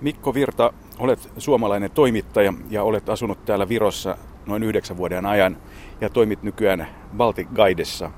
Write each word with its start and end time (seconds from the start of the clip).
Mikko 0.00 0.34
Virta, 0.34 0.72
olet 0.98 1.30
suomalainen 1.38 1.90
toimittaja 1.90 2.52
ja 2.70 2.82
olet 2.82 3.08
asunut 3.08 3.44
täällä 3.44 3.68
Virossa 3.68 4.16
noin 4.46 4.62
yhdeksän 4.62 4.96
vuoden 4.96 5.26
ajan 5.26 5.56
ja 6.00 6.10
toimit 6.10 6.42
nykyään 6.42 6.86
Baltic 7.16 7.48
Guidessa 7.54 8.10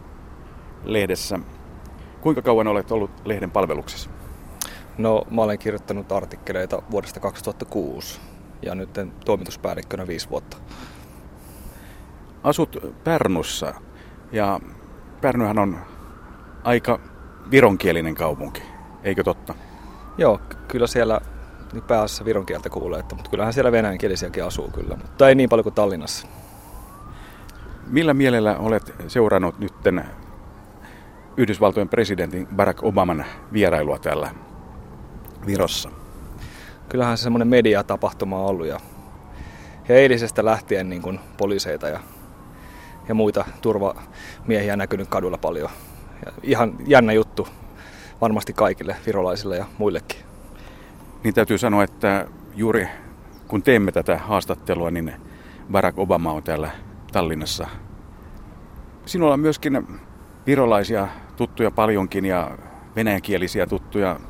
lehdessä. 0.85 1.39
Kuinka 2.21 2.43
kauan 2.43 2.67
olet 2.67 2.93
ollut 2.93 3.11
lehden 3.25 3.51
palveluksessa? 3.51 4.11
No, 4.99 5.23
mä 5.31 5.43
olen 5.43 5.59
kirjoittanut 5.59 6.13
artikkeleita 6.13 6.83
vuodesta 6.91 7.21
2006 7.21 8.21
ja 8.63 8.75
nyt 8.75 8.91
toimituspäällikkönä 9.25 10.07
viisi 10.07 10.31
vuotta. 10.31 10.57
Asut 12.43 12.77
Pärnussa 13.05 13.75
ja 14.33 14.61
Pärnyhän 15.21 15.59
on 15.59 15.79
aika 16.65 17.01
vironkielinen 17.51 18.15
kaupunki, 18.15 18.63
eikö 19.03 19.25
totta? 19.25 19.55
Joo, 20.19 20.41
kyllä 20.69 20.87
siellä 20.87 21.21
niin 21.73 21.85
päässä 21.85 22.25
viron 22.25 22.47
kieltä 22.47 22.71
kuulee, 22.71 23.01
että, 23.01 23.15
mutta 23.15 23.31
kyllähän 23.31 23.53
siellä 23.53 23.73
venäjänkielisiäkin 23.73 24.45
asuu 24.45 24.71
kyllä, 24.71 24.97
mutta 24.97 25.29
ei 25.29 25.35
niin 25.35 25.49
paljon 25.49 25.63
kuin 25.63 25.75
Tallinnassa. 25.75 26.27
Millä 27.87 28.15
mielellä 28.15 28.57
olet 28.59 28.95
seurannut 29.09 29.59
nytten 29.59 30.05
Yhdysvaltojen 31.37 31.89
presidentin 31.89 32.49
Barack 32.57 32.85
Obaman 32.85 33.25
vierailua 33.53 33.99
täällä 33.99 34.31
Virossa? 35.47 35.91
Kyllähän 36.89 37.19
se 37.19 37.23
semmoinen 37.23 37.49
mediatapahtuma 37.49 38.39
on 38.39 38.47
ollut 38.47 38.67
ja, 38.67 38.81
ja 39.89 39.95
eilisestä 39.95 40.45
lähtien 40.45 40.89
niin 40.89 41.03
kuin 41.03 41.21
poliiseita 41.37 41.89
ja, 41.89 42.01
ja 43.09 43.15
muita 43.15 43.45
turvamiehiä 43.63 44.77
näkynyt 44.77 45.09
kadulla 45.09 45.39
paljon. 45.39 45.71
Ja 46.27 46.33
ihan 46.43 46.77
jännä 46.87 47.13
juttu 47.13 47.49
varmasti 48.21 48.53
kaikille 48.53 48.97
virolaisille 49.07 49.57
ja 49.57 49.67
muillekin. 49.79 50.28
Niin 51.25 51.35
täytyy 51.35 51.59
sanoa, 51.59 51.85
että 51.85 52.27
juuri 52.55 52.89
kun 53.49 53.63
teemme 53.63 53.93
tätä 53.93 54.19
haastattelua, 54.19 54.91
niin 54.91 55.13
Barack 55.73 55.99
Obama 55.99 56.33
on 56.33 56.43
täällä 56.43 56.71
Tallinnassa. 57.13 57.67
Sinulla 59.07 59.35
on 59.35 59.41
myöskin 59.41 60.01
virolaisia 60.47 61.09
tuttuja 61.37 61.71
paljonkin 61.71 62.25
ja 62.25 62.59
venäjänkielisiä 62.97 63.67
tuttuja. 63.67 64.21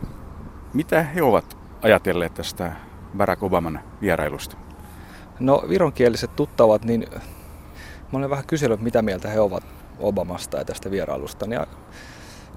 Mitä 0.75 1.03
he 1.03 1.23
ovat 1.23 1.57
ajatelleet 1.83 2.35
tästä 2.35 2.73
Barack 3.17 3.43
Obaman 3.43 3.81
vierailusta? 4.01 4.57
No 5.41 5.65
vironkieliset 5.69 6.37
tuttavat, 6.37 6.85
niin 6.85 7.07
mä 8.13 8.19
olen 8.19 8.31
vähän 8.31 8.47
kysellyt, 8.47 8.81
mitä 8.81 9.03
mieltä 9.03 9.29
he 9.29 9.41
ovat 9.41 9.65
Obamasta 9.99 10.57
ja 10.59 10.65
tästä 10.65 10.91
vierailusta. 10.91 11.47
Ja 11.47 11.67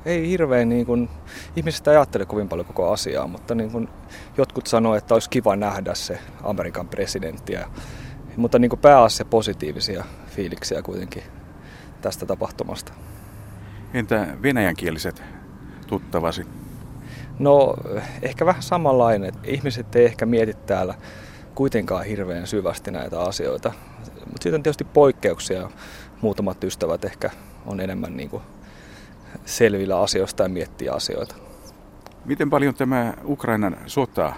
ei 0.05 0.29
hirveän 0.29 0.69
niin 0.69 0.85
kuin, 0.85 1.09
ihmiset 1.55 1.87
ajattele 1.87 2.25
kovin 2.25 2.49
paljon 2.49 2.65
koko 2.65 2.91
asiaa, 2.91 3.27
mutta 3.27 3.55
niin 3.55 3.71
kuin, 3.71 3.89
jotkut 4.37 4.67
sanoo, 4.67 4.95
että 4.95 5.13
olisi 5.13 5.29
kiva 5.29 5.55
nähdä 5.55 5.95
se 5.95 6.19
Amerikan 6.43 6.87
presidentti. 6.87 7.53
Mutta 8.37 8.59
niin 8.59 8.69
kuin 8.69 8.79
pääasia 8.79 9.25
positiivisia 9.25 10.03
fiiliksiä 10.27 10.81
kuitenkin 10.81 11.23
tästä 12.01 12.25
tapahtumasta. 12.25 12.93
Entä 13.93 14.27
venäjänkieliset 14.41 15.23
tuttavasi? 15.87 16.45
No 17.39 17.75
ehkä 18.21 18.45
vähän 18.45 18.63
samanlainen. 18.63 19.33
Ihmiset 19.43 19.95
ei 19.95 20.05
ehkä 20.05 20.25
mieti 20.25 20.53
täällä 20.53 20.95
kuitenkaan 21.55 22.05
hirveän 22.05 22.47
syvästi 22.47 22.91
näitä 22.91 23.21
asioita. 23.21 23.71
Mutta 23.99 24.43
sitten 24.43 24.53
on 24.53 24.63
tietysti 24.63 24.83
poikkeuksia. 24.83 25.69
Muutamat 26.21 26.63
ystävät 26.63 27.05
ehkä 27.05 27.29
on 27.65 27.79
enemmän 27.79 28.17
niin 28.17 28.29
kuin 28.29 28.43
selvillä 29.45 29.99
asioista 29.99 30.43
ja 30.43 30.49
miettii 30.49 30.89
asioita. 30.89 31.35
Miten 32.25 32.49
paljon 32.49 32.75
tämä 32.75 33.13
Ukrainan 33.25 33.77
sota 33.87 34.33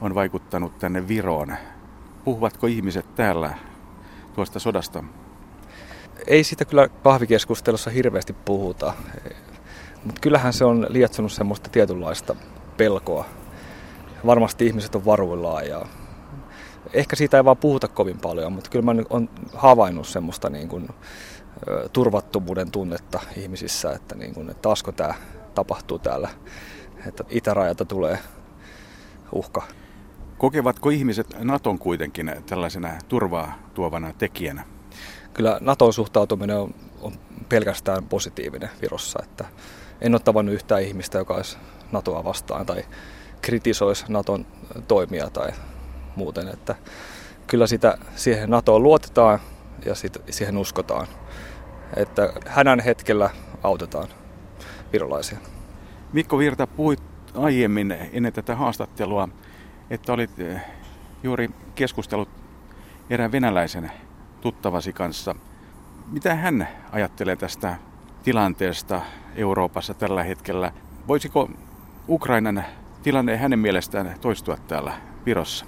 on 0.00 0.14
vaikuttanut 0.14 0.78
tänne 0.78 1.08
Viroon? 1.08 1.56
Puhuvatko 2.24 2.66
ihmiset 2.66 3.14
täällä 3.14 3.54
tuosta 4.34 4.58
sodasta? 4.58 5.04
Ei 6.26 6.44
siitä 6.44 6.64
kyllä 6.64 6.88
kahvikeskustelussa 6.88 7.90
hirveästi 7.90 8.32
puhuta. 8.32 8.92
Mutta 10.04 10.20
kyllähän 10.20 10.52
se 10.52 10.64
on 10.64 10.86
lietsonut 10.88 11.32
semmoista 11.32 11.70
tietynlaista 11.70 12.36
pelkoa. 12.76 13.24
Varmasti 14.26 14.66
ihmiset 14.66 14.94
on 14.94 15.04
varuillaan 15.04 15.68
ja 15.68 15.86
ehkä 16.92 17.16
siitä 17.16 17.36
ei 17.36 17.44
vaan 17.44 17.56
puhuta 17.56 17.88
kovin 17.88 18.18
paljon, 18.18 18.52
mutta 18.52 18.70
kyllä 18.70 18.84
mä 18.84 18.90
olen 19.10 19.28
havainnut 19.54 20.06
semmoista 20.06 20.50
niin 20.50 20.68
kuin 20.68 20.88
turvattomuuden 21.92 22.70
tunnetta 22.70 23.20
ihmisissä, 23.36 23.92
että, 23.92 24.14
niin 24.14 24.34
kuin, 24.34 24.50
että 24.50 24.62
taasko 24.62 24.92
tämä 24.92 25.14
tapahtuu 25.54 25.98
täällä, 25.98 26.28
että 27.06 27.24
itärajalta 27.28 27.84
tulee 27.84 28.18
uhka. 29.32 29.62
Kokevatko 30.38 30.90
ihmiset 30.90 31.26
Naton 31.38 31.78
kuitenkin 31.78 32.32
tällaisena 32.46 32.88
turvaa 33.08 33.58
tuovana 33.74 34.12
tekijänä? 34.18 34.64
Kyllä 35.34 35.58
Naton 35.60 35.92
suhtautuminen 35.92 36.56
on, 36.56 36.74
on 37.00 37.12
pelkästään 37.48 38.06
positiivinen 38.06 38.70
Virossa, 38.82 39.18
että 39.22 39.44
en 40.00 40.14
ole 40.14 40.20
tavannut 40.20 40.54
yhtään 40.54 40.82
ihmistä, 40.82 41.18
joka 41.18 41.34
olisi 41.34 41.56
NATOa 41.92 42.24
vastaan 42.24 42.66
tai 42.66 42.84
kritisoisi 43.42 44.04
Naton 44.08 44.46
toimia 44.88 45.30
tai 45.30 45.50
muuten, 46.16 46.48
että 46.48 46.74
kyllä 47.46 47.66
sitä, 47.66 47.98
siihen 48.16 48.50
NATOon 48.50 48.82
luotetaan 48.82 49.38
ja 49.84 49.94
sit, 49.94 50.18
siihen 50.30 50.56
uskotaan 50.56 51.06
että 51.96 52.32
hänen 52.46 52.80
hetkellä 52.80 53.30
autetaan 53.62 54.08
virolaisia. 54.92 55.38
Mikko 56.12 56.38
Virta, 56.38 56.66
puhuit 56.66 57.02
aiemmin 57.34 57.96
ennen 58.12 58.32
tätä 58.32 58.56
haastattelua, 58.56 59.28
että 59.90 60.12
olit 60.12 60.40
eh, 60.40 60.60
juuri 61.22 61.50
keskustellut 61.74 62.28
erään 63.10 63.32
venäläisen 63.32 63.92
tuttavasi 64.40 64.92
kanssa. 64.92 65.34
Mitä 66.12 66.34
hän 66.34 66.68
ajattelee 66.92 67.36
tästä 67.36 67.76
tilanteesta 68.22 69.00
Euroopassa 69.36 69.94
tällä 69.94 70.22
hetkellä? 70.22 70.72
Voisiko 71.08 71.50
Ukrainan 72.08 72.64
tilanne 73.02 73.36
hänen 73.36 73.58
mielestään 73.58 74.14
toistua 74.20 74.56
täällä 74.56 74.92
Virossa? 75.26 75.66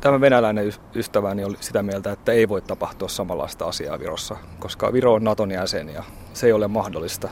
Tämä 0.00 0.20
venäläinen 0.20 0.72
ystäväni 0.94 1.44
oli 1.44 1.56
sitä 1.60 1.82
mieltä, 1.82 2.12
että 2.12 2.32
ei 2.32 2.48
voi 2.48 2.62
tapahtua 2.62 3.08
samanlaista 3.08 3.64
asiaa 3.64 3.98
Virossa, 3.98 4.36
koska 4.58 4.92
Viro 4.92 5.14
on 5.14 5.24
Naton 5.24 5.50
jäsen 5.50 5.88
ja 5.88 6.04
se 6.32 6.46
ei 6.46 6.52
ole 6.52 6.68
mahdollista. 6.68 7.28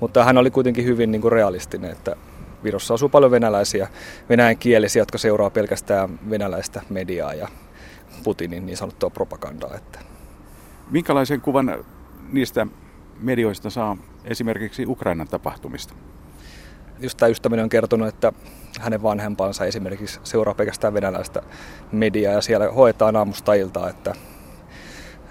Mutta 0.00 0.24
hän 0.24 0.38
oli 0.38 0.50
kuitenkin 0.50 0.84
hyvin 0.84 1.10
niin 1.10 1.22
kuin 1.22 1.32
realistinen, 1.32 1.90
että 1.90 2.16
Virossa 2.64 2.94
asuu 2.94 3.08
paljon 3.08 3.30
venäläisiä, 3.30 3.88
venäjänkielisiä, 4.28 5.00
jotka 5.00 5.18
seuraa 5.18 5.50
pelkästään 5.50 6.18
venäläistä 6.30 6.82
mediaa 6.90 7.34
ja 7.34 7.48
Putinin 8.24 8.66
niin 8.66 8.76
sanottua 8.76 9.10
propagandaa. 9.10 9.74
Että. 9.74 9.98
Minkälaisen 10.90 11.40
kuvan 11.40 11.84
niistä 12.32 12.66
medioista 13.20 13.70
saa 13.70 13.96
esimerkiksi 14.24 14.86
Ukrainan 14.86 15.28
tapahtumista? 15.28 15.94
Just 16.98 17.18
tämä 17.18 17.30
ystäväni 17.30 17.62
on 17.62 17.68
kertonut, 17.68 18.08
että 18.08 18.32
hänen 18.80 19.02
vanhempansa 19.02 19.64
esimerkiksi 19.64 20.20
seuraa 20.24 20.54
pelkästään 20.54 20.94
venäläistä 20.94 21.42
mediaa 21.92 22.32
ja 22.32 22.40
siellä 22.40 22.68
hoetaan 22.72 23.16
aamusta 23.16 23.54
iltaa, 23.54 23.90
että 23.90 24.14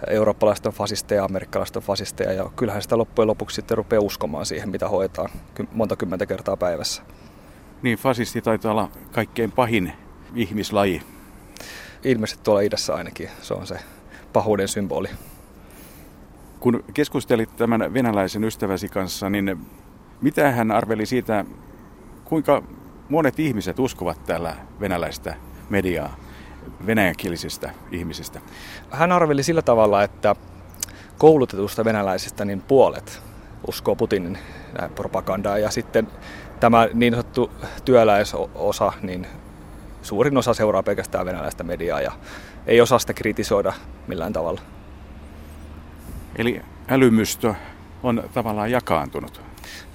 eurooppalaiset 0.09 0.65
on 0.65 0.73
fasisteja, 0.73 1.23
amerikkalaiset 1.23 1.75
on 1.75 1.83
fasisteja 1.83 2.33
ja 2.33 2.49
kyllähän 2.55 2.81
sitä 2.81 2.97
loppujen 2.97 3.27
lopuksi 3.27 3.55
sitten 3.55 3.77
rupeaa 3.77 4.01
uskomaan 4.01 4.45
siihen, 4.45 4.69
mitä 4.69 4.89
hoetaan 4.89 5.29
monta 5.71 5.95
kymmentä 5.95 6.25
kertaa 6.25 6.57
päivässä. 6.57 7.03
Niin, 7.81 7.97
fasisti 7.97 8.41
taitaa 8.41 8.71
olla 8.71 8.89
kaikkein 9.11 9.51
pahin 9.51 9.93
ihmislaji. 10.35 11.01
Ilmeisesti 12.03 12.43
tuolla 12.43 12.61
idässä 12.61 12.95
ainakin, 12.95 13.29
se 13.41 13.53
on 13.53 13.67
se 13.67 13.79
pahuuden 14.33 14.67
symboli. 14.67 15.07
Kun 16.59 16.83
keskustelit 16.93 17.55
tämän 17.55 17.93
venäläisen 17.93 18.43
ystäväsi 18.43 18.89
kanssa, 18.89 19.29
niin 19.29 19.57
mitä 20.21 20.51
hän 20.51 20.71
arveli 20.71 21.05
siitä, 21.05 21.45
kuinka 22.25 22.63
monet 23.09 23.39
ihmiset 23.39 23.79
uskovat 23.79 24.23
täällä 24.25 24.55
venäläistä 24.79 25.35
mediaa 25.69 26.15
venäjänkielisistä 26.85 27.71
ihmisistä? 27.91 28.41
Hän 28.91 29.11
arveli 29.11 29.43
sillä 29.43 29.61
tavalla, 29.61 30.03
että 30.03 30.35
koulutetusta 31.17 31.85
venäläisistä 31.85 32.45
niin 32.45 32.61
puolet 32.61 33.21
uskoo 33.67 33.95
Putinin 33.95 34.37
propagandaa 34.95 35.57
ja 35.57 35.71
sitten 35.71 36.07
tämä 36.59 36.87
niin 36.93 37.13
sanottu 37.13 37.51
työläisosa, 37.85 38.93
niin 39.01 39.27
suurin 40.01 40.37
osa 40.37 40.53
seuraa 40.53 40.83
pelkästään 40.83 41.25
venäläistä 41.25 41.63
mediaa 41.63 42.01
ja 42.01 42.11
ei 42.67 42.81
osaa 42.81 42.99
sitä 42.99 43.13
kritisoida 43.13 43.73
millään 44.07 44.33
tavalla. 44.33 44.61
Eli 46.35 46.61
älymystö 46.89 47.53
on 48.03 48.23
tavallaan 48.33 48.71
jakaantunut. 48.71 49.41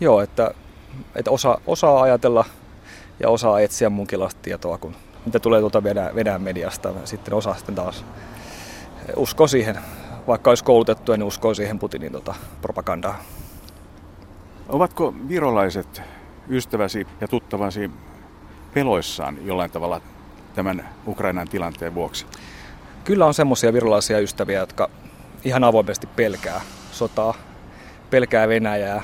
Joo, 0.00 0.20
että, 0.20 0.55
että 1.14 1.31
osa, 1.31 1.61
osaa 1.67 2.02
ajatella 2.02 2.44
ja 3.20 3.28
osaa 3.28 3.61
etsiä 3.61 3.90
munkinlaista 3.90 4.40
tietoa, 4.43 4.78
kun 4.78 4.96
mitä 5.25 5.38
tulee 5.38 5.61
tuolta 5.61 5.82
Venäjän, 5.82 6.14
Venäjän 6.14 6.43
mediasta. 6.43 6.93
Sitten 7.05 7.34
osaa 7.34 7.55
sitten 7.55 7.75
taas 7.75 8.05
usko 9.17 9.46
siihen, 9.46 9.78
vaikka 10.26 10.50
olisi 10.50 10.64
koulutettu, 10.64 11.12
niin 11.12 11.22
uskoo 11.22 11.55
siihen 11.55 11.78
Putinin 11.78 12.12
tota, 12.12 12.34
propagandaa. 12.62 13.22
Ovatko 14.69 15.14
virolaiset 15.28 16.02
ystäväsi 16.49 17.06
ja 17.20 17.28
tuttavasi 17.28 17.90
peloissaan 18.75 19.46
jollain 19.46 19.70
tavalla 19.70 20.00
tämän 20.55 20.88
Ukrainan 21.06 21.49
tilanteen 21.49 21.94
vuoksi? 21.94 22.26
Kyllä 23.05 23.26
on 23.26 23.34
semmoisia 23.34 23.73
virolaisia 23.73 24.19
ystäviä, 24.19 24.58
jotka 24.58 24.90
ihan 25.44 25.64
avoimesti 25.64 26.06
pelkää 26.06 26.61
sotaa, 26.93 27.34
pelkää 28.11 28.49
Venäjää 28.49 29.02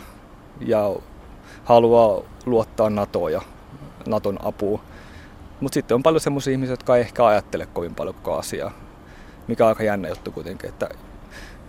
ja 0.60 0.96
haluaa 1.64 2.22
luottaa 2.46 2.90
NATOon 2.90 3.32
ja 3.32 3.40
Naton 4.06 4.38
apuun. 4.42 4.80
Mutta 5.60 5.74
sitten 5.74 5.94
on 5.94 6.02
paljon 6.02 6.20
semmoisia 6.20 6.52
ihmisiä, 6.52 6.72
jotka 6.72 6.96
ei 6.96 7.00
ehkä 7.00 7.26
ajattele 7.26 7.66
kovin 7.66 7.94
paljon 7.94 8.14
koko 8.14 8.38
asiaa, 8.38 8.70
mikä 9.48 9.64
on 9.64 9.68
aika 9.68 9.82
jännä 9.82 10.08
juttu 10.08 10.32
kuitenkin. 10.32 10.68
Että 10.68 10.88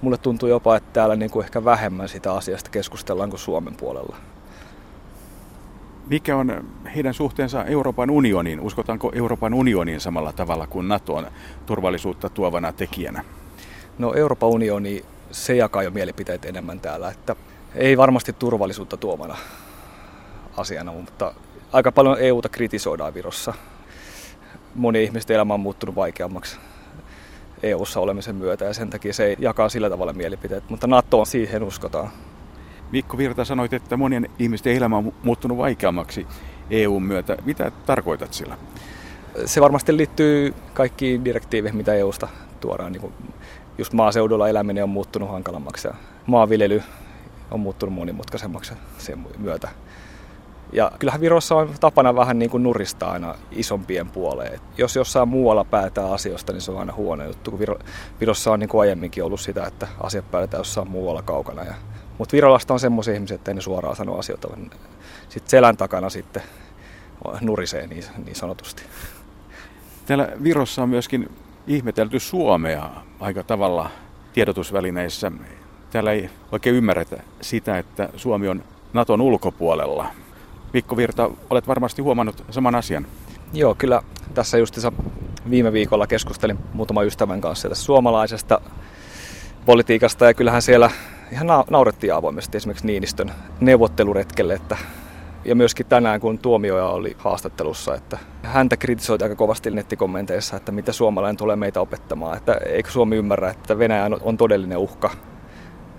mulle 0.02 0.18
tuntuu 0.18 0.50
jopa, 0.50 0.76
että 0.76 0.90
täällä 0.94 1.16
niin 1.16 1.32
kuin 1.32 1.44
ehkä 1.44 1.66
vähemmän 1.66 2.10
sitä 2.10 2.34
asiasta 2.34 2.70
keskustellaan 2.70 3.30
kuin 3.30 3.40
Suomen 3.40 3.76
puolella. 3.76 4.16
Mikä 6.10 6.38
on 6.38 6.66
heidän 6.96 7.14
suhteensa 7.14 7.66
Euroopan 7.66 8.10
unioniin? 8.10 8.60
Uskotaanko 8.60 9.12
Euroopan 9.16 9.54
unioniin 9.54 10.00
samalla 10.00 10.34
tavalla 10.34 10.68
kuin 10.68 10.88
NATOn 10.88 11.28
turvallisuutta 11.66 12.30
tuovana 12.30 12.74
tekijänä? 12.74 13.24
No 13.98 14.14
Euroopan 14.14 14.50
unioni, 14.50 15.06
se 15.32 15.56
jakaa 15.56 15.84
jo 15.84 15.92
mielipiteet 15.92 16.46
enemmän 16.46 16.80
täällä, 16.80 17.10
että 17.12 17.36
ei 17.76 17.98
varmasti 17.98 18.34
turvallisuutta 18.34 18.98
tuomana 18.98 19.38
asiana, 20.58 20.92
mutta 20.92 21.34
aika 21.72 21.92
paljon 21.92 22.18
EUta 22.20 22.50
kritisoidaan 22.50 23.14
Virossa. 23.14 23.54
Moni 24.76 25.04
ihmisten 25.04 25.36
elämä 25.36 25.54
on 25.54 25.60
muuttunut 25.60 25.96
vaikeammaksi 25.96 26.58
EU-ssa 27.64 28.00
olemisen 28.00 28.36
myötä 28.36 28.66
ja 28.66 28.74
sen 28.74 28.90
takia 28.90 29.14
se 29.14 29.26
ei 29.26 29.36
jakaa 29.40 29.70
sillä 29.70 29.90
tavalla 29.90 30.14
mielipiteet, 30.14 30.70
mutta 30.70 30.88
NATOon 30.88 31.26
siihen 31.26 31.64
uskotaan. 31.64 32.10
Mikko 32.92 33.18
Virta 33.18 33.46
sanoit, 33.46 33.74
että 33.74 33.98
monien 33.98 34.30
ihmisten 34.40 34.76
elämä 34.76 34.98
on 34.98 35.14
muuttunut 35.24 35.58
vaikeammaksi 35.58 36.28
EUn 36.70 37.04
myötä. 37.04 37.38
Mitä 37.46 37.72
tarkoitat 37.86 38.34
sillä? 38.34 38.58
Se 39.46 39.62
varmasti 39.62 39.98
liittyy 39.98 40.54
kaikkiin 40.74 41.26
direktiiveihin, 41.26 41.78
mitä 41.78 41.94
EUsta 41.94 42.28
tuodaan. 42.60 42.92
Niin 42.92 43.14
just 43.78 43.94
maaseudulla 43.94 44.50
eläminen 44.50 44.84
on 44.84 44.90
muuttunut 44.90 45.30
hankalammaksi 45.30 45.88
ja 45.88 45.94
maanviljely 46.26 46.84
on 47.52 47.60
muuttunut 47.60 47.96
monimutkaisemmaksi 47.96 48.74
sen 48.98 49.26
myötä. 49.38 49.70
Ja 50.74 50.92
kyllähän 51.00 51.22
Virossa 51.22 51.56
on 51.56 51.76
tapana 51.80 52.16
vähän 52.16 52.40
niin 52.40 52.50
kuin 52.50 52.64
nuristaa 52.64 53.12
aina 53.12 53.36
isompien 53.52 54.10
puoleen. 54.10 54.54
Et 54.54 54.62
jos 54.78 54.96
jossain 54.96 55.30
muualla 55.30 55.64
päätää 55.64 56.12
asioista, 56.12 56.54
niin 56.54 56.62
se 56.62 56.72
on 56.72 56.80
aina 56.80 56.94
huono 56.94 57.26
juttu. 57.26 57.52
Kun 57.52 57.60
Viro, 57.60 57.80
Virossa 58.20 58.52
on 58.52 58.60
niin 58.60 58.70
kuin 58.70 58.82
aiemminkin 58.82 59.24
ollut 59.24 59.40
sitä, 59.40 59.68
että 59.68 59.88
asiat 60.00 60.32
päätetään 60.32 60.60
jossain 60.60 60.90
muualla 60.90 61.22
kaukana. 61.22 61.64
Ja, 61.64 61.74
mutta 62.18 62.34
Virolasta 62.34 62.74
on 62.74 62.80
semmoisia 62.80 63.14
ihmisiä, 63.14 63.36
että 63.36 63.52
ei 63.52 63.56
ne 63.56 63.62
suoraan 63.62 63.96
sano 63.96 64.18
asioita, 64.18 64.50
vaan 64.50 64.72
sitten 65.30 65.50
selän 65.50 65.78
takana 65.78 66.10
sitten 66.10 66.44
nurisee 67.42 67.88
niin, 67.88 68.04
niin 68.26 68.36
sanotusti. 68.36 68.84
Täällä 70.06 70.30
Virossa 70.44 70.84
on 70.84 70.90
myöskin 70.90 71.30
ihmetelty 71.68 72.20
Suomea 72.20 72.90
aika 73.20 73.44
tavalla 73.44 73.90
tiedotusvälineissä. 74.34 75.32
Täällä 75.92 76.12
ei 76.12 76.30
oikein 76.52 76.76
ymmärretä 76.76 77.24
sitä, 77.42 77.78
että 77.78 78.10
Suomi 78.16 78.48
on 78.48 78.64
Naton 78.94 79.22
ulkopuolella. 79.22 80.08
Mikko 80.74 80.98
Virta, 80.98 81.30
olet 81.50 81.68
varmasti 81.68 82.02
huomannut 82.02 82.44
saman 82.50 82.76
asian. 82.76 83.08
Joo, 83.54 83.76
kyllä 83.76 84.02
tässä 84.34 84.58
justissa 84.58 84.92
viime 85.50 85.74
viikolla 85.74 86.08
keskustelin 86.08 86.58
muutaman 86.74 87.06
ystävän 87.06 87.42
kanssa 87.42 87.70
tästä 87.70 87.86
suomalaisesta 87.86 88.62
politiikasta 89.66 90.26
ja 90.26 90.34
kyllähän 90.34 90.62
siellä 90.62 90.92
ihan 91.32 91.48
naurettiin 91.70 92.14
avoimesti 92.14 92.58
esimerkiksi 92.58 92.88
Niinistön 92.88 93.32
neuvotteluretkelle, 93.60 94.54
että 94.54 94.78
ja 95.46 95.56
myöskin 95.56 95.86
tänään, 95.86 96.20
kun 96.20 96.40
Tuomioja 96.40 96.86
oli 96.86 97.16
haastattelussa, 97.18 97.96
että 97.96 98.18
häntä 98.44 98.78
kritisoitiin 98.78 99.26
aika 99.26 99.36
kovasti 99.36 99.72
nettikommenteissa, 99.72 100.58
että 100.58 100.72
mitä 100.72 100.92
suomalainen 100.92 101.38
tulee 101.38 101.56
meitä 101.56 101.82
opettamaan. 101.82 102.38
Että 102.38 102.54
eikö 102.54 102.92
Suomi 102.92 103.16
ymmärrä, 103.16 103.50
että 103.50 103.80
Venäjä 103.80 104.10
on 104.22 104.38
todellinen 104.38 104.78
uhka, 104.78 105.12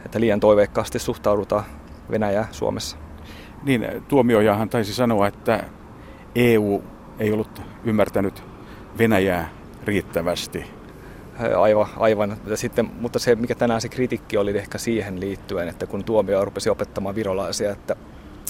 että 0.05 0.21
liian 0.21 0.41
toiveikkaasti 0.41 0.99
suhtaudutaan 0.99 1.65
Venäjää 2.11 2.49
Suomessa. 2.51 2.97
Niin, 3.63 3.87
tuomiojahan 4.09 4.69
taisi 4.69 4.95
sanoa, 4.95 5.27
että 5.27 5.65
EU 6.35 6.83
ei 7.19 7.33
ollut 7.33 7.63
ymmärtänyt 7.85 8.43
Venäjää 8.99 9.49
riittävästi. 9.85 10.65
Aivan, 11.59 11.87
aivan. 11.97 12.37
Ja 12.47 12.57
sitten, 12.57 12.91
mutta 13.01 13.19
se, 13.19 13.35
mikä 13.35 13.55
tänään 13.55 13.81
se 13.81 13.89
kritiikki 13.89 14.37
oli 14.37 14.59
ehkä 14.59 14.79
siihen 14.79 15.21
liittyen, 15.21 15.69
että 15.69 15.87
kun 15.87 16.05
tuomio 16.05 16.45
rupesi 16.45 16.71
opettamaan 16.71 17.15
virolaisia, 17.15 17.71
että 17.71 17.97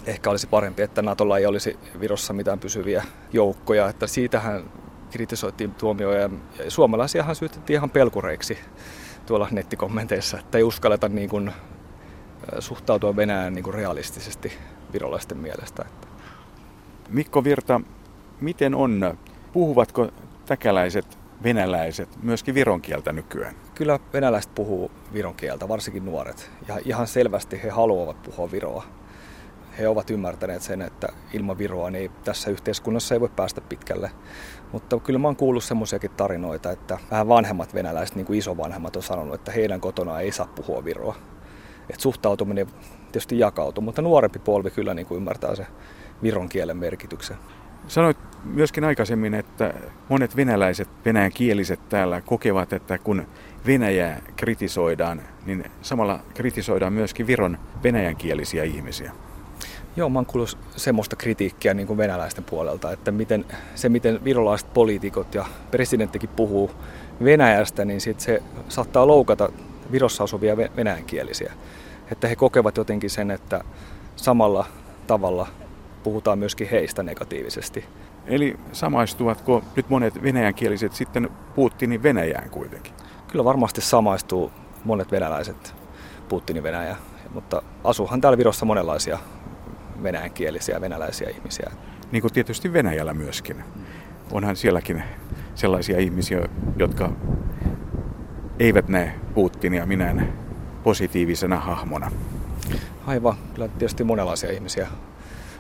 ehkä 0.07 0.31
olisi 0.31 0.47
parempi, 0.47 0.83
että 0.83 1.03
Natolla 1.03 1.39
ei 1.39 1.47
olisi 1.47 1.79
Virossa 2.01 2.33
mitään 2.33 2.59
pysyviä 2.59 3.05
joukkoja. 3.33 3.89
Että 3.89 4.07
siitähän 4.07 4.65
kritisoitiin 5.11 5.75
tuomioja 5.75 6.21
ja 6.21 6.31
suomalaisiahan 6.69 7.37
syytettiin 7.37 7.75
ihan 7.75 7.91
pelkureiksi 7.91 8.59
tuolla 9.29 9.49
nettikommenteissa, 9.51 10.39
että 10.39 10.59
ei 10.59 10.65
uskalleta 10.65 11.09
niin 11.09 11.29
kuin 11.29 11.53
suhtautua 12.59 13.17
Venäjään 13.17 13.55
niin 13.55 13.63
kuin 13.63 13.75
realistisesti 13.75 14.53
virolaisten 14.93 15.39
mielestä. 15.39 15.85
Mikko 17.09 17.45
Virta, 17.45 17.81
miten 18.41 18.75
on? 18.75 19.19
Puhuvatko 19.53 20.09
täkäläiset 20.47 21.19
venäläiset 21.43 22.23
myöskin 22.23 22.55
viron 22.55 22.81
kieltä 22.81 23.13
nykyään? 23.13 23.55
Kyllä 23.75 23.99
venäläiset 24.13 24.55
puhuu 24.55 24.91
viron 25.13 25.35
kieltä, 25.35 25.69
varsinkin 25.69 26.05
nuoret. 26.05 26.51
Ja 26.69 26.79
ihan 26.85 27.07
selvästi 27.07 27.63
he 27.63 27.69
haluavat 27.69 28.23
puhua 28.23 28.51
viroa. 28.51 28.85
He 29.79 29.89
ovat 29.89 30.11
ymmärtäneet 30.11 30.63
sen, 30.63 30.83
että 30.83 31.09
ilman 31.33 31.59
viroa 31.59 31.91
niin 31.91 32.11
tässä 32.25 32.51
yhteiskunnassa 32.51 33.15
ei 33.15 33.21
voi 33.21 33.31
päästä 33.37 33.61
pitkälle. 33.61 34.11
Mutta 34.73 35.01
kyllä 35.01 35.19
mä 35.19 35.29
oon 35.29 35.37
kuullut 35.37 35.65
semmoisiakin 35.65 36.11
tarinoita, 36.11 36.71
että 36.71 36.99
vähän 37.11 37.29
vanhemmat 37.29 37.75
venäläiset, 37.75 38.17
niin 38.17 38.27
kuin 38.27 38.39
isovanhemmat 38.39 38.97
on 38.97 39.03
sanonut, 39.03 39.35
että 39.35 39.53
heidän 39.53 39.81
kotona 39.81 40.21
ei 40.21 40.33
saa 40.33 40.47
puhua 40.47 40.85
viroa. 40.85 41.17
Et 41.91 42.01
suhtautuminen 42.01 42.67
tietysti 43.13 43.39
jakautuu, 43.39 43.85
mutta 43.85 44.03
nuorempi 44.03 44.39
polvi 44.39 44.71
kyllä 44.71 44.95
niin 44.95 45.07
kuin 45.07 45.17
ymmärtää 45.17 45.55
se 45.55 45.67
viron 46.23 46.49
kielen 46.49 46.77
merkityksen. 46.77 47.37
Sanoit 47.89 48.17
myöskin 48.45 48.85
aikaisemmin, 48.85 49.35
että 49.35 49.75
monet 50.09 50.37
venäläiset, 50.37 50.89
venäjän 51.05 51.33
kieliset 51.33 51.89
täällä 51.89 52.21
kokevat, 52.21 52.73
että 52.73 52.99
kun 52.99 53.27
Venäjää 53.67 54.21
kritisoidaan, 54.37 55.23
niin 55.47 55.65
samalla 55.83 56.21
kritisoidaan 56.35 56.93
myöskin 56.93 57.27
Viron 57.27 57.59
venäjänkielisiä 57.83 58.65
ihmisiä. 58.65 59.13
Joo, 59.99 60.09
mä 60.09 60.19
oon 60.19 60.27
kuullut 60.27 60.59
semmoista 60.77 61.17
kritiikkiä 61.17 61.75
niin 61.75 61.87
kuin 61.87 61.97
venäläisten 61.97 62.45
puolelta, 62.45 62.93
että 62.93 63.13
miten, 63.13 63.45
se 63.75 63.89
miten 63.89 64.25
virolaiset 64.25 64.75
poliitikot 64.75 65.35
ja 65.35 65.45
presidenttikin 65.71 66.29
puhuu 66.29 66.71
Venäjästä, 67.25 67.85
niin 67.85 68.01
sit 68.01 68.21
se 68.21 68.43
saattaa 68.69 69.07
loukata 69.07 69.49
Virossa 69.93 70.25
asuvia 70.25 70.57
venäjänkielisiä. 70.57 71.53
Että 72.13 72.29
he 72.29 72.37
kokevat 72.37 72.77
jotenkin 72.77 73.11
sen, 73.11 73.31
että 73.31 73.65
samalla 74.17 74.67
tavalla 75.07 75.47
puhutaan 76.03 76.39
myöskin 76.39 76.69
heistä 76.71 77.03
negatiivisesti. 77.03 77.85
Eli 78.27 78.57
samaistuvatko 78.73 79.65
nyt 79.77 79.91
monet 79.91 80.23
venäjänkieliset 80.23 80.93
sitten 80.93 81.31
Putinin 81.55 82.03
Venäjään 82.03 82.51
kuitenkin? 82.51 82.93
Kyllä 83.29 83.45
varmasti 83.45 83.81
samaistuu 83.81 84.53
monet 84.85 85.11
venäläiset 85.13 85.75
Putinin 86.29 86.63
Venäjä, 86.63 86.97
mutta 87.35 87.63
asuuhan 87.85 88.21
täällä 88.21 88.39
Virossa 88.39 88.67
monenlaisia 88.67 89.19
venäjänkielisiä 90.03 90.81
venäläisiä 90.81 91.31
ihmisiä. 91.31 91.71
Niin 92.13 92.21
kuin 92.21 92.33
tietysti 92.33 92.73
Venäjällä 92.73 93.15
myöskin. 93.15 93.65
Onhan 94.33 94.57
sielläkin 94.57 95.03
sellaisia 95.55 95.99
ihmisiä, 95.99 96.49
jotka 96.77 97.13
eivät 98.59 98.89
näe 98.89 99.15
Putinia 99.35 99.87
minään 99.87 100.33
positiivisena 100.83 101.57
hahmona. 101.57 102.11
Aivan, 103.07 103.37
kyllä 103.55 103.69
tietysti 103.69 104.05
monenlaisia 104.05 104.53
ihmisiä. 104.53 104.89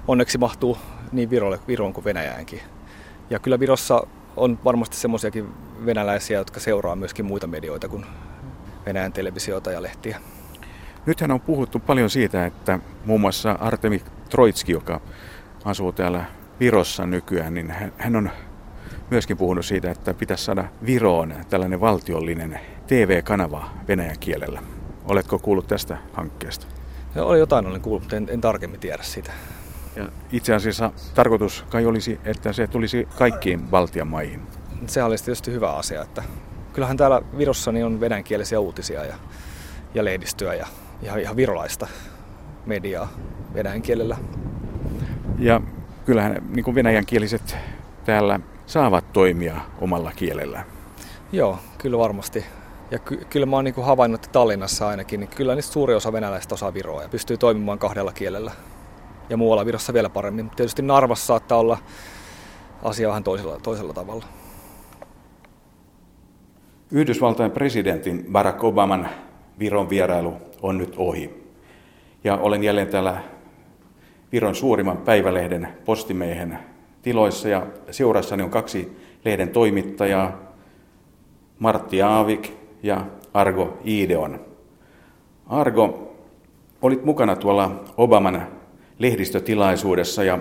Onneksi 0.08 0.38
mahtuu 0.38 0.78
niin 1.12 1.30
Virolle, 1.30 1.58
Viroon 1.68 1.92
kuin 1.92 2.04
Venäjäänkin. 2.04 2.60
Ja 3.30 3.38
kyllä 3.38 3.60
Virossa 3.60 4.06
on 4.36 4.58
varmasti 4.64 4.96
semmoisiakin 4.96 5.48
venäläisiä, 5.86 6.38
jotka 6.38 6.60
seuraa 6.60 6.96
myöskin 6.96 7.24
muita 7.24 7.46
medioita 7.46 7.88
kuin 7.88 8.06
Venäjän 8.86 9.12
televisiota 9.12 9.72
ja 9.72 9.82
lehtiä. 9.82 10.20
Nythän 11.08 11.30
on 11.30 11.40
puhuttu 11.40 11.78
paljon 11.78 12.10
siitä, 12.10 12.46
että 12.46 12.78
muun 13.04 13.20
muassa 13.20 13.52
Artemi 13.52 14.02
Troitski, 14.30 14.72
joka 14.72 15.00
asuu 15.64 15.92
täällä 15.92 16.24
Virossa 16.60 17.06
nykyään, 17.06 17.54
niin 17.54 17.74
hän 17.98 18.16
on 18.16 18.30
myöskin 19.10 19.36
puhunut 19.36 19.66
siitä, 19.66 19.90
että 19.90 20.14
pitäisi 20.14 20.44
saada 20.44 20.64
Viroon 20.86 21.34
tällainen 21.50 21.80
valtiollinen 21.80 22.60
TV-kanava 22.86 23.70
venäjän 23.88 24.18
kielellä. 24.18 24.62
Oletko 25.04 25.38
kuullut 25.38 25.66
tästä 25.66 25.98
hankkeesta? 26.12 26.66
Ja 27.14 27.24
oli 27.24 27.38
jotain 27.38 27.66
olen 27.66 27.80
kuullut, 27.80 28.02
mutta 28.02 28.16
en, 28.16 28.28
en 28.30 28.40
tarkemmin 28.40 28.80
tiedä 28.80 29.02
sitä. 29.02 29.32
Ja 29.96 30.08
itse 30.32 30.54
asiassa 30.54 30.90
tarkoitus 31.14 31.64
kai 31.70 31.86
olisi, 31.86 32.20
että 32.24 32.52
se 32.52 32.66
tulisi 32.66 33.08
kaikkiin 33.18 33.60
Baltian 33.62 34.08
maihin. 34.08 34.40
Se 34.86 35.02
olisi 35.02 35.24
tietysti 35.24 35.52
hyvä 35.52 35.72
asia, 35.72 36.02
että 36.02 36.22
kyllähän 36.72 36.96
täällä 36.96 37.22
Virossa 37.38 37.72
niin 37.72 37.86
on 37.86 38.00
venäjänkielisiä 38.00 38.60
uutisia 38.60 39.04
ja, 39.04 39.14
ja 39.94 40.04
lehdistöä 40.04 40.54
ja 40.54 40.66
ihan, 41.02 41.20
ihan 41.20 41.36
virolaista 41.36 41.86
mediaa 42.66 43.08
venäjän 43.54 43.82
kielellä. 43.82 44.16
Ja 45.38 45.60
kyllähän 46.04 46.42
niin 46.50 46.64
kuin 46.64 46.74
venäjänkieliset 46.74 47.56
täällä 48.04 48.40
saavat 48.66 49.12
toimia 49.12 49.60
omalla 49.80 50.12
kielellä? 50.16 50.64
Joo, 51.32 51.58
kyllä 51.78 51.98
varmasti. 51.98 52.44
Ja 52.90 52.98
ky- 52.98 53.26
kyllä 53.30 53.46
mä 53.46 53.56
oon 53.56 53.64
niin 53.64 53.84
havainnut, 53.84 54.24
että 54.24 54.32
Tallinnassa 54.32 54.88
ainakin, 54.88 55.20
niin 55.20 55.30
kyllä 55.30 55.54
niistä 55.54 55.72
suuri 55.72 55.94
osa 55.94 56.12
venäläistä 56.12 56.54
osaa 56.54 56.74
viroa 56.74 57.02
ja 57.02 57.08
pystyy 57.08 57.36
toimimaan 57.36 57.78
kahdella 57.78 58.12
kielellä. 58.12 58.52
Ja 59.30 59.36
muualla 59.36 59.66
Virossa 59.66 59.92
vielä 59.92 60.08
paremmin. 60.08 60.44
Mutta 60.44 60.56
tietysti 60.56 60.82
Narvassa 60.82 61.26
saattaa 61.26 61.58
olla 61.58 61.78
asia 62.82 63.08
vähän 63.08 63.24
toisella, 63.24 63.60
toisella 63.62 63.92
tavalla. 63.92 64.24
Yhdysvaltain 66.90 67.50
presidentin 67.50 68.26
Barack 68.32 68.64
Obaman 68.64 69.08
Viron 69.58 69.90
vierailu 69.90 70.34
on 70.62 70.78
nyt 70.78 70.94
ohi. 70.96 71.30
Ja 72.24 72.36
olen 72.36 72.64
jälleen 72.64 72.88
täällä 72.88 73.22
Viron 74.32 74.54
suurimman 74.54 74.96
päivälehden 74.96 75.68
postimiehen 75.84 76.58
tiloissa 77.02 77.48
ja 77.48 77.66
seurassani 77.90 78.42
on 78.42 78.50
kaksi 78.50 78.96
lehden 79.24 79.48
toimittajaa, 79.48 80.38
Martti 81.58 82.02
Aavik 82.02 82.50
ja 82.82 83.06
Argo 83.34 83.78
Ideon. 83.84 84.40
Argo, 85.46 86.16
olit 86.82 87.04
mukana 87.04 87.36
tuolla 87.36 87.84
Obaman 87.96 88.46
lehdistötilaisuudessa 88.98 90.24
ja 90.24 90.38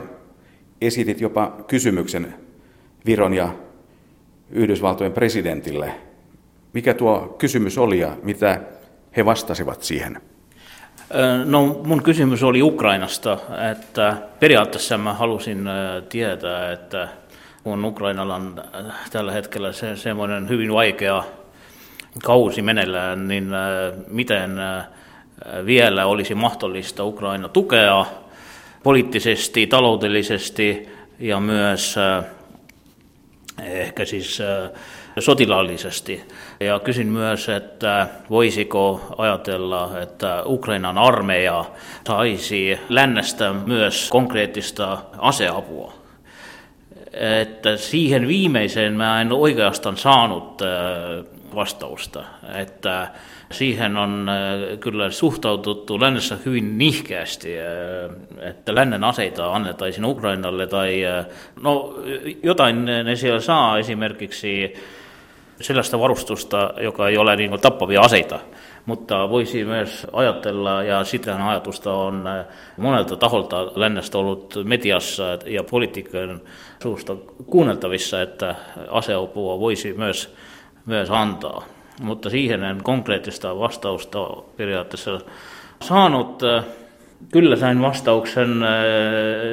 esitit 0.82 1.22
jopa 1.22 1.58
kysymyksen 1.68 2.34
Viron 3.06 3.34
ja 3.34 3.50
Yhdysvaltojen 4.50 5.14
presidentille. 5.14 5.92
Mikä 6.74 6.94
tuo 6.94 7.36
kysymys 7.38 7.78
oli 7.78 8.00
ja 8.00 8.18
mitä 8.24 8.62
he 9.18 9.26
vastasivat 9.26 9.84
siihen? 9.84 10.22
No 11.46 11.82
mun 11.86 12.04
kysymys 12.04 12.44
oli 12.44 12.62
Ukrainasta, 12.62 13.38
että 13.72 14.18
periaatteessa 14.40 14.98
mä 14.98 15.14
halusin 15.14 15.70
tietää, 16.10 16.72
että 16.72 17.08
kun 17.64 17.86
Ukrainalla 17.86 18.36
on 18.36 18.64
tällä 19.12 19.32
hetkellä 19.32 19.72
se, 19.72 19.96
semmoinen 19.96 20.50
hyvin 20.50 20.74
vaikea 20.74 21.24
kausi 22.24 22.62
meneillään, 22.62 23.28
niin 23.28 23.48
miten 24.08 24.52
vielä 25.66 26.06
olisi 26.06 26.36
mahdollista 26.36 27.04
Ukraina 27.04 27.50
tukea 27.50 28.06
poliittisesti, 28.84 29.68
taloudellisesti 29.68 30.90
ja 31.20 31.40
myös 31.40 31.96
ehkä 33.64 34.06
siis 34.06 34.42
sotilaallisesti. 35.22 36.24
Ja 36.60 36.80
kysyn 36.80 37.08
myös, 37.08 37.50
että 37.50 38.08
voisiko 38.30 39.02
ajatella, 39.18 40.00
että 40.02 40.44
Ukrainan 40.46 40.98
armeija 40.98 41.66
saisi 42.08 42.80
lännestä 42.90 43.54
myös 43.66 44.10
konkreettista 44.12 44.98
aseapua. 45.18 45.94
Että 47.42 47.78
siihen 47.78 48.28
viimeiseen 48.28 48.94
mä 48.94 49.22
en 49.22 49.32
oikeastaan 49.32 49.98
saanut 49.98 50.62
vastausta, 51.56 52.24
että 52.56 53.08
siihen 53.52 53.98
on 53.98 54.28
kyllä 54.80 55.12
suhtaututtu 55.12 56.02
lännessä 56.02 56.38
hyvin 56.46 56.78
nihkeästi, 56.78 57.50
että 58.42 58.76
lännen 58.76 59.04
aseita 59.04 59.54
annettaisiin 59.54 60.06
Ukrainalle 60.06 60.68
tai 60.68 61.02
no 61.62 62.00
jotain 62.44 62.86
ne 62.86 63.16
siellä 63.16 63.40
saa 63.40 63.80
esimerkiksi 63.80 64.74
sellaista 65.62 66.00
varustusta, 66.00 66.74
joka 66.82 67.08
ei 67.08 67.18
ole 67.18 67.36
niin 67.36 67.50
kuin 67.50 67.62
tappavia 67.62 68.02
aseita, 68.02 68.40
mutta 68.86 69.30
voisi 69.30 69.66
myös 69.66 70.08
ajatella, 70.14 70.84
ja 70.84 71.04
sitä 71.04 71.50
ajatusta 71.50 71.94
on 71.94 72.24
monelta 72.78 73.16
taholta 73.16 73.72
lännestä 73.76 74.18
ollut 74.18 74.54
mediassa 74.64 75.24
ja 75.46 75.64
poliitikkojen 75.64 76.42
suusta 76.84 77.16
kuunneltavissa, 77.46 78.22
että 78.22 78.56
aseapua 78.90 79.60
voisi 79.60 79.94
myös, 79.94 80.36
myös 80.86 81.12
antaa. 81.12 81.64
Mutta 82.02 82.30
siihen 82.30 82.64
en 82.64 82.84
konkreettista 82.84 83.60
vastausta 83.60 84.28
periaatteessa 84.58 85.20
saanut. 85.82 86.42
Kyllä 87.32 87.56
sain 87.56 87.82
vastauksen 87.82 88.50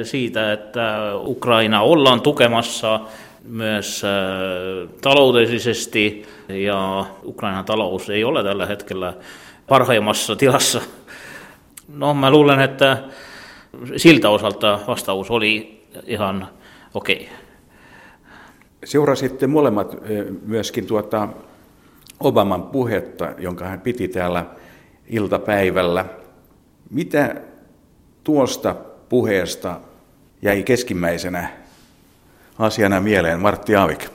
siitä, 0.03 0.53
että 0.53 1.11
Ukraina 1.15 1.81
ollaan 1.81 2.21
tukemassa 2.21 2.99
myös 3.47 4.03
äh, 4.03 4.89
taloudellisesti 5.01 6.25
ja 6.49 7.05
Ukrainan 7.23 7.65
talous 7.65 8.09
ei 8.09 8.23
ole 8.23 8.43
tällä 8.43 8.65
hetkellä 8.65 9.13
parhaimmassa 9.67 10.35
tilassa. 10.35 10.81
No 11.87 12.13
mä 12.13 12.31
luulen, 12.31 12.59
että 12.59 13.03
siltä 13.95 14.29
osalta 14.29 14.79
vastaus 14.87 15.31
oli 15.31 15.83
ihan 16.05 16.47
okei. 16.93 17.15
Okay. 17.15 17.27
Seurasitte 18.85 19.47
molemmat 19.47 19.93
äh, 19.93 19.99
myöskin 20.45 20.87
tuota 20.87 21.27
Obaman 22.19 22.63
puhetta, 22.63 23.29
jonka 23.37 23.65
hän 23.65 23.81
piti 23.81 24.07
täällä 24.07 24.45
iltapäivällä. 25.07 26.05
Mitä 26.89 27.35
tuosta 28.23 28.75
puheesta 29.09 29.79
jäi 30.41 30.63
keskimmäisenä 30.63 31.64
asiana 32.59 33.01
mieleen. 33.01 33.39
Martti 33.39 33.75
Aavik. 33.75 34.09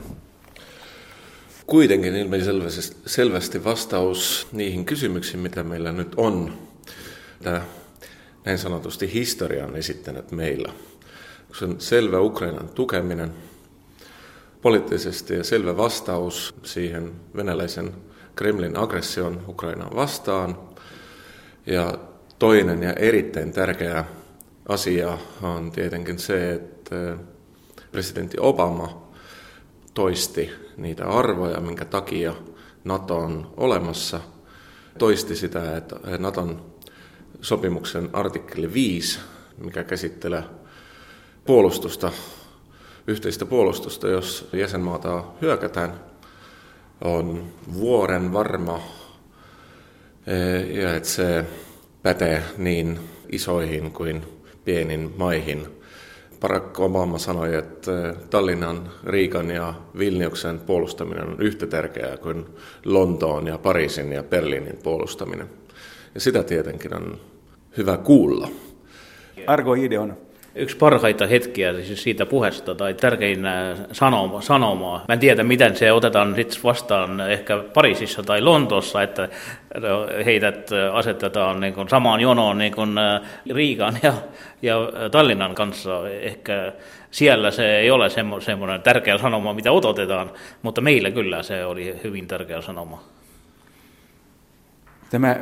Kuitenkin 1.66 2.16
ilmeisesti 2.16 2.96
selvästi 3.06 3.64
vastaus 3.64 4.48
niihin 4.52 4.84
kysymyksiin, 4.84 5.40
mitä 5.40 5.62
meillä 5.62 5.92
nyt 5.92 6.14
on. 6.16 6.58
Tämä 7.42 7.62
näin 8.44 8.58
sanotusti 8.58 9.12
historian 9.12 9.76
esittänyt 9.76 10.30
meillä. 10.32 10.72
Se 11.58 11.64
on 11.64 11.80
selvä 11.80 12.20
Ukrainan 12.20 12.68
tukeminen, 12.68 13.32
poliittisesti 14.62 15.34
ja 15.34 15.44
selvä 15.44 15.76
vastaus 15.76 16.54
siihen 16.62 17.12
venäläisen 17.36 17.92
Kremlin 18.36 18.76
aggression 18.76 19.44
Ukrainaan 19.48 19.96
vastaan. 19.96 20.58
Ja 21.66 21.98
toinen 22.38 22.82
ja 22.82 22.92
erittäin 22.92 23.52
tärkeä 23.52 24.04
asia 24.68 25.18
on 25.42 25.72
tietenkin 25.72 26.18
se, 26.18 26.52
että 26.52 27.16
presidentti 27.92 28.36
Obama 28.40 29.10
toisti 29.94 30.50
niitä 30.76 31.08
arvoja, 31.08 31.60
minkä 31.60 31.84
takia 31.84 32.34
NATO 32.84 33.18
on 33.18 33.54
olemassa. 33.56 34.20
Toisti 34.98 35.36
sitä, 35.36 35.76
että 35.76 35.96
Naton 36.18 36.72
sopimuksen 37.40 38.10
artikkeli 38.12 38.74
5, 38.74 39.18
mikä 39.58 39.84
käsittelee 39.84 40.44
puolustusta, 41.44 42.12
yhteistä 43.06 43.46
puolustusta, 43.46 44.08
jos 44.08 44.48
jäsenmaata 44.52 45.24
hyökätään, 45.42 46.00
on 47.04 47.52
vuoren 47.74 48.32
varma 48.32 48.80
ja 50.72 50.94
että 50.94 51.08
se 51.08 51.44
pätee 52.02 52.42
niin 52.58 53.00
isoihin 53.32 53.92
kuin 53.92 54.42
pienin 54.64 55.14
maihin– 55.16 55.66
Barack 56.40 56.80
Obama 56.80 57.18
sanoi, 57.18 57.54
että 57.54 58.14
Tallinnan, 58.30 58.90
Riikan 59.04 59.50
ja 59.50 59.74
Vilniuksen 59.98 60.60
puolustaminen 60.60 61.28
on 61.28 61.36
yhtä 61.38 61.66
tärkeää 61.66 62.16
kuin 62.16 62.46
Lontoon 62.84 63.46
ja 63.46 63.58
Pariisin 63.58 64.12
ja 64.12 64.22
Berliinin 64.22 64.78
puolustaminen. 64.82 65.50
Ja 66.14 66.20
sitä 66.20 66.42
tietenkin 66.42 66.96
on 66.96 67.20
hyvä 67.76 67.96
kuulla. 67.96 68.48
Argo 69.46 69.74
Ideon 69.74 70.16
yksi 70.54 70.76
parhaita 70.76 71.26
hetkiä 71.26 71.72
siis 71.82 72.02
siitä 72.02 72.26
puheesta 72.26 72.74
tai 72.74 72.94
tärkein 72.94 73.40
sanoma, 73.92 74.40
sanomaa. 74.40 75.04
Mä 75.08 75.12
en 75.12 75.20
tiedä, 75.20 75.42
miten 75.42 75.76
se 75.76 75.92
otetaan 75.92 76.36
vastaan 76.64 77.20
ehkä 77.20 77.64
Pariisissa 77.74 78.22
tai 78.22 78.40
Lontoossa, 78.40 79.02
että 79.02 79.28
no, 79.80 80.06
heidät 80.24 80.70
asetetaan 80.92 81.60
niin 81.60 81.74
kuin 81.74 81.88
samaan 81.88 82.20
jonoon 82.20 82.58
niin 82.58 82.74
kuin 82.74 82.98
äh, 82.98 83.20
Riikan 83.50 83.98
ja, 84.02 84.14
ja 84.62 84.76
Tallinnan 85.10 85.54
kanssa. 85.54 86.08
Ehkä 86.08 86.72
siellä 87.10 87.50
se 87.50 87.78
ei 87.78 87.90
ole 87.90 88.10
semmoinen 88.40 88.82
tärkeä 88.82 89.18
sanoma, 89.18 89.54
mitä 89.54 89.72
odotetaan, 89.72 90.30
mutta 90.62 90.80
meillä 90.80 91.10
kyllä 91.10 91.42
se 91.42 91.64
oli 91.64 92.00
hyvin 92.04 92.26
tärkeä 92.26 92.60
sanoma. 92.60 93.02
Tämä 95.10 95.36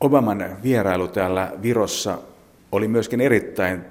Obaman 0.00 0.56
vierailu 0.62 1.08
täällä 1.08 1.52
Virossa 1.62 2.18
oli 2.72 2.88
myöskin 2.88 3.20
erittäin 3.20 3.84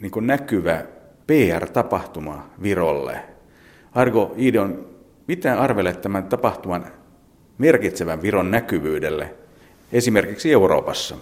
niin 0.00 0.10
kuin 0.10 0.26
näkyvä 0.26 0.84
PR-tapahtuma 1.26 2.46
Virolle. 2.62 3.20
Argo 3.94 4.34
Idon, 4.36 4.86
mitä 5.26 5.60
arvelet 5.60 6.00
tämän 6.00 6.24
tapahtuman 6.24 6.86
merkitsevän 7.58 8.22
Viron 8.22 8.50
näkyvyydelle, 8.50 9.34
esimerkiksi 9.92 10.52
Euroopassa? 10.52 11.16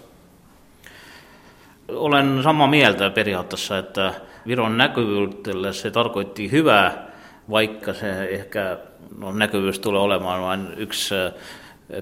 Olen 1.88 2.42
samaa 2.42 2.66
mieltä 2.66 3.10
periaatteessa, 3.10 3.78
että 3.78 4.14
Viron 4.46 4.78
näkyvyydelle 4.78 5.72
se 5.72 5.90
tarkoitti 5.90 6.50
hyvää, 6.50 7.08
vaikka 7.50 7.94
se 7.94 8.24
ehkä 8.24 8.78
no, 9.18 9.32
näkyvyys 9.32 9.78
tulee 9.78 10.00
olemaan 10.00 10.42
vain 10.42 10.74
yksi 10.76 11.14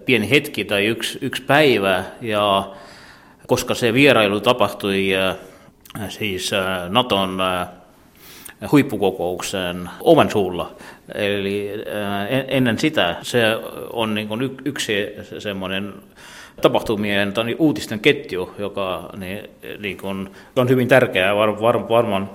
pieni 0.04 0.30
hetki 0.30 0.64
tai 0.64 0.86
yksi, 0.86 1.18
yksi 1.22 1.42
päivä, 1.42 2.04
ja 2.20 2.72
koska 3.46 3.74
se 3.74 3.92
vierailu 3.92 4.40
tapahtui 4.40 5.10
siis 6.08 6.50
Naton 6.88 7.38
huippukokoukseen 8.72 9.90
oven 10.00 10.30
suulla. 10.30 10.72
Eli 11.14 11.70
ennen 12.48 12.78
sitä 12.78 13.16
se 13.22 13.42
on 13.92 14.14
niin 14.14 14.28
kuin 14.28 14.58
yksi 14.64 15.06
semmoinen 15.38 15.94
tapahtumien 16.62 17.32
tai 17.32 17.56
uutisten 17.58 18.00
ketju, 18.00 18.54
joka 18.58 19.10
niin, 19.16 19.48
niin 19.78 19.96
kuin, 19.96 20.30
on 20.56 20.68
hyvin 20.68 20.88
tärkeää 20.88 21.36
var, 21.36 21.60
var, 21.60 21.88
varmaan 21.88 22.30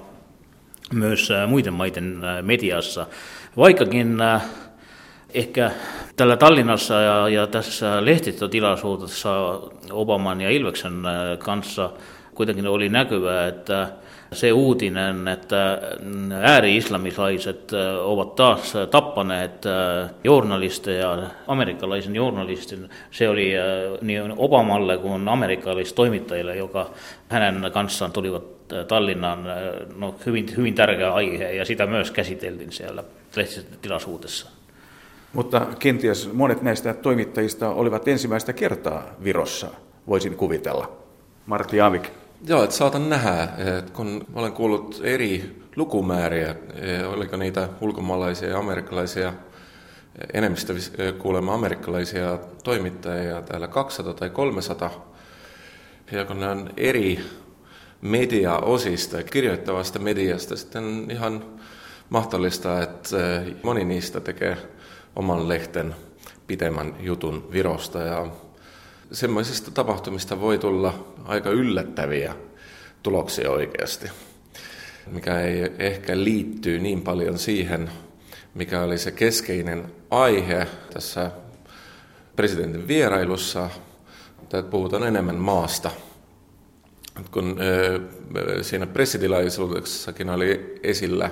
myös 0.94 1.30
muiden 1.48 1.74
maiden 1.74 2.22
mediassa. 2.41 3.08
Vaikkakin 3.58 4.18
ehkä 5.34 5.72
tällä 6.15 6.38
Tallinnassa 6.38 6.94
ja, 6.94 7.30
ja 7.30 7.48
tässä 7.48 8.06
lehtitotilaisuudessa 8.06 9.60
Obaman 9.91 10.41
ja 10.41 10.50
Ilveksen 10.50 10.94
kanssa 11.39 11.89
kuitenkin 12.35 12.67
oli 12.67 12.89
näkyvää, 12.89 13.47
että 13.47 13.88
se 14.33 14.51
uutinen, 14.51 15.27
että 15.27 15.81
ääri-islamislaiset 16.41 17.71
ovat 18.03 18.35
taas 18.35 18.73
tappaneet 18.91 19.63
journalisteja, 20.23 21.17
amerikkalaisen 21.47 22.15
journalistin, 22.15 22.89
se 23.11 23.29
oli 23.29 23.53
niin 24.01 24.33
Obamalle 24.38 24.97
kuin 24.97 25.27
amerikkalaistoimittajille, 25.27 26.55
joka 26.55 26.89
hänen 27.29 27.71
kanssaan 27.73 28.11
tulivat 28.11 28.43
Tallinnan, 28.88 29.43
no 29.97 30.15
hyvin, 30.25 30.45
hyvin 30.57 30.75
tärkeä 30.75 31.13
aihe 31.13 31.51
ja 31.51 31.65
sitä 31.65 31.85
myös 31.85 32.11
käsiteltiin 32.11 32.71
siellä 32.71 33.03
lehtitilaisuudessa. 33.35 34.50
Mutta 35.33 35.67
kenties 35.79 36.33
monet 36.33 36.61
näistä 36.61 36.93
toimittajista 36.93 37.69
olivat 37.69 38.07
ensimmäistä 38.07 38.53
kertaa 38.53 39.03
Virossa, 39.23 39.67
voisin 40.07 40.35
kuvitella. 40.35 40.91
Martti 41.45 41.81
Avik. 41.81 42.21
Joo, 42.48 42.63
että 42.63 42.75
saatan 42.75 43.10
nähdä, 43.10 43.43
että 43.77 43.93
kun 43.93 44.25
olen 44.33 44.53
kuullut 44.53 45.01
eri 45.03 45.62
lukumääriä, 45.75 46.55
e, 46.75 47.05
oliko 47.05 47.38
niitä 47.38 47.69
ulkomaalaisia 47.81 48.50
ja 48.50 48.57
amerikkalaisia, 48.57 49.33
enemmistö 50.33 50.74
kuulemma 51.17 51.53
amerikkalaisia 51.53 52.39
toimittajia 52.63 53.41
täällä 53.41 53.67
200 53.67 54.13
tai 54.13 54.29
300, 54.29 55.13
ja 56.12 56.25
kun 56.25 56.39
ne 56.39 56.48
on 56.48 56.69
eri 56.77 57.19
mediaosista, 58.01 59.24
kirjoittavasta 59.24 60.00
mediasta, 60.00 60.55
sitten 60.55 61.12
ihan 61.12 61.45
mahdollista, 62.10 62.83
että 62.83 63.43
moni 63.63 63.86
niistä 63.86 64.19
tekee 64.19 64.57
oman 65.15 65.50
lehten 65.50 65.95
pitemmän 66.48 66.95
jutun 67.00 67.48
Virosta 67.51 68.00
ja 68.00 68.27
semmoisista 69.12 69.72
tapahtumista 69.72 70.41
voi 70.41 70.58
tulla 70.58 71.06
aika 71.25 71.50
yllättäviä 71.50 72.36
tuloksia 73.03 73.51
oikeasti, 73.51 74.10
mikä 75.12 75.39
ei 75.39 75.72
ehkä 75.80 76.24
liittyy 76.24 76.80
niin 76.80 77.01
paljon 77.01 77.39
siihen, 77.39 77.89
mikä 78.56 78.82
oli 78.82 78.98
se 78.98 79.12
keskeinen 79.12 79.86
aihe 80.10 80.68
tässä 80.94 81.32
presidentin 82.36 82.88
vierailussa, 82.88 83.70
että 84.44 84.63
puhutaan 84.63 85.03
enemmän 85.03 85.36
maasta. 85.36 85.91
Kun 87.32 87.58
siinä 88.62 88.88
pressitilaisuudessakin 88.88 90.30
oli 90.30 90.80
esillä, 90.84 91.32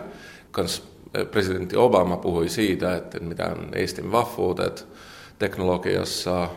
kans 0.51 0.83
presidentti 1.31 1.75
Obama 1.75 2.17
puhui 2.17 2.49
siitä, 2.49 2.95
että 2.95 3.19
mitä 3.19 3.45
on 3.45 3.69
Eestin 3.75 4.11
vahvuudet 4.11 4.87
teknologiassa, 5.39 6.49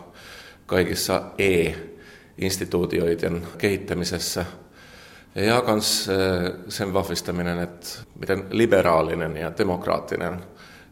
kaikissa 0.66 1.22
E-instituutioiden 1.38 3.42
kehittämisessä. 3.58 4.46
Ja 5.34 5.62
myös 5.66 6.10
sen 6.68 6.92
vahvistaminen, 6.92 7.58
että 7.58 7.86
miten 8.20 8.44
liberaalinen 8.50 9.36
ja 9.36 9.52
demokraattinen 9.58 10.40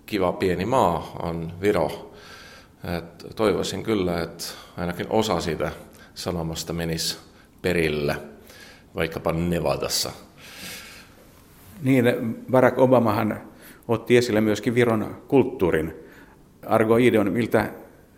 kiva 0.07 0.33
pieni 0.33 0.65
maa 0.65 1.17
on 1.23 1.53
Viro. 1.61 2.15
Et 2.97 3.37
toivoisin 3.37 3.83
kyllä, 3.83 4.23
että 4.23 4.45
ainakin 4.76 5.06
osa 5.11 5.41
siitä 5.41 5.73
sanomasta 6.15 6.73
menisi 6.73 7.19
perille, 7.63 8.17
vaikkapa 8.95 9.33
Nevadassa. 9.33 10.13
Niin, 11.83 12.04
Barack 12.50 12.78
Obamahan 12.78 13.41
otti 13.89 14.17
esille 14.17 14.41
myöskin 14.41 14.75
Viron 14.75 15.23
kulttuurin. 15.28 15.95
Argo 16.67 16.97
Ideon, 16.97 17.33
miltä 17.33 17.71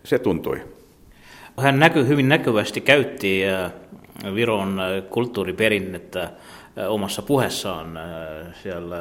se 0.03 0.19
tuntui? 0.19 0.72
Hän 1.57 1.79
näky, 1.79 2.07
hyvin 2.07 2.29
näkyvästi 2.29 2.81
käytti 2.81 3.41
Viron 4.35 4.81
kulttuuriperinnettä 5.09 6.29
omassa 6.87 7.21
puheessaan 7.21 7.99
siellä 8.63 8.97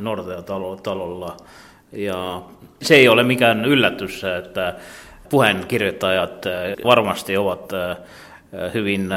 Nortea-talolla. 0.00 1.36
Ja 1.92 2.42
se 2.82 2.94
ei 2.94 3.08
ole 3.08 3.22
mikään 3.22 3.64
yllätys, 3.64 4.24
että 4.24 4.74
puheenkirjoittajat 5.30 6.44
varmasti 6.84 7.36
ovat 7.36 7.72
hyvin 8.74 9.08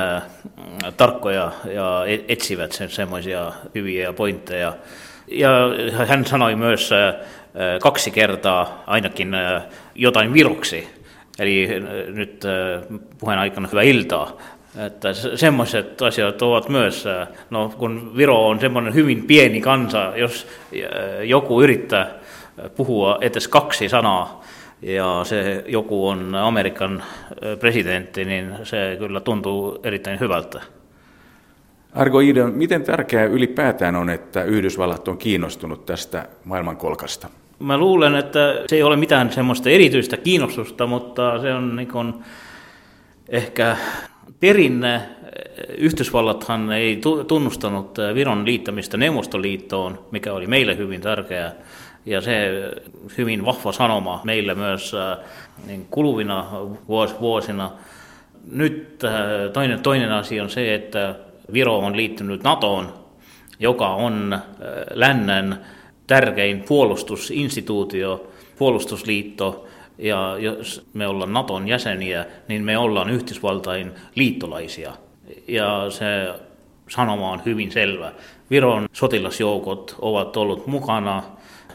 tarkkoja 0.98 1.52
ja 1.74 2.04
e-, 2.08 2.26
etsivät 2.28 2.72
sen 2.72 2.90
semmoisia 2.90 3.52
hyviä 3.76 4.14
pointteja. 4.14 4.74
Ja 5.28 5.50
hän 6.06 6.26
sanoi 6.26 6.56
myös 6.56 6.90
kaksi 7.82 8.12
kertaa 8.12 8.84
ainakin 8.88 9.32
jotain 9.96 10.34
viruksi 10.34 10.99
Eli 11.40 11.70
äh, 11.76 12.14
nyt 12.14 12.46
äh, 12.46 13.00
puheen 13.20 13.40
aikana 13.40 13.68
hyvää 13.68 13.84
iltaa. 13.84 14.38
Että 14.86 15.14
semmoiset 15.36 16.02
asiat 16.02 16.42
ovat 16.42 16.70
myös, 16.70 17.08
äh, 17.08 17.28
no 17.50 17.74
kun 17.78 18.18
Viro 18.18 18.48
on 18.48 18.60
semmoinen 18.60 18.94
hyvin 18.94 19.24
pieni 19.24 19.62
kansa, 19.62 20.14
jos 20.16 20.48
joku 21.24 21.62
yrittää 21.62 22.12
puhua 22.76 23.18
edes 23.22 23.48
kaksi 23.48 23.90
sanaa, 23.90 24.44
ja 24.82 25.22
se 25.24 25.64
joku 25.68 26.08
on 26.08 26.36
Amerikan 26.36 27.04
presidentti, 27.60 28.26
niin 28.26 28.56
se 28.64 28.96
kyllä 29.00 29.20
tuntuu 29.20 29.80
erittäin 29.84 30.20
hyvältä. 30.20 30.62
Argo 31.94 32.20
Idon, 32.20 32.54
miten 32.54 32.84
tärkeää 32.84 33.26
ylipäätään 33.26 33.96
on, 33.96 34.10
että 34.10 34.44
Yhdysvallat 34.44 35.08
on 35.08 35.18
kiinnostunut 35.18 35.86
tästä 35.86 36.28
maailmankolkasta? 36.46 37.30
Mä 37.60 37.78
luulen, 37.78 38.16
että 38.16 38.64
se 38.68 38.76
ei 38.76 38.84
ole 38.84 38.96
mitään 38.96 39.32
semmoista 39.32 39.70
erityistä 39.70 40.18
kiinnostusta, 40.18 40.88
mutta 40.88 41.42
se 41.42 41.54
on 41.54 41.76
niin 41.76 41.88
kuin 41.88 42.14
ehkä 43.30 43.78
perinne. 44.40 45.02
Yhdysvallathan 45.78 46.72
ei 46.72 47.02
tunnustanut 47.28 47.98
Viron 48.14 48.46
liittämistä 48.46 48.98
Neuvostoliittoon, 48.98 50.06
mikä 50.12 50.34
oli 50.34 50.48
meille 50.48 50.78
hyvin 50.78 51.02
tärkeää. 51.02 51.54
Ja 52.06 52.22
se 52.22 52.52
hyvin 53.18 53.46
vahva 53.46 53.72
sanoma 53.72 54.22
meille 54.24 54.56
myös 54.56 54.94
äh, 54.94 55.18
niin 55.68 55.88
kuluvina 55.90 56.46
vuosina. 57.20 57.72
Nyt 58.52 59.04
äh, 59.04 59.12
toinen, 59.54 59.80
toinen 59.80 60.12
asia 60.12 60.44
on 60.44 60.50
se, 60.50 60.76
että 60.76 61.16
Viro 61.54 61.78
on 61.78 61.98
liittynyt 61.98 62.44
NATOon, 62.44 62.94
joka 63.60 63.90
on 63.90 64.34
äh, 64.34 64.40
lännen 64.94 65.58
tärkein 66.10 66.64
puolustusinstituutio, 66.68 68.28
puolustusliitto, 68.58 69.68
ja 69.98 70.36
jos 70.40 70.88
me 70.94 71.08
ollaan 71.08 71.34
Naton 71.34 71.68
jäseniä, 71.68 72.26
niin 72.48 72.64
me 72.64 72.78
ollaan 72.78 73.10
Yhdysvaltain 73.10 73.92
liittolaisia. 74.16 74.94
Ja 75.48 75.86
se 75.90 76.34
sanoma 76.90 77.32
on 77.32 77.42
hyvin 77.46 77.72
selvä. 77.72 78.12
Viron 78.50 78.88
sotilasjoukot 78.94 79.96
ovat 80.02 80.38
olleet 80.38 80.68
mukana 80.68 81.24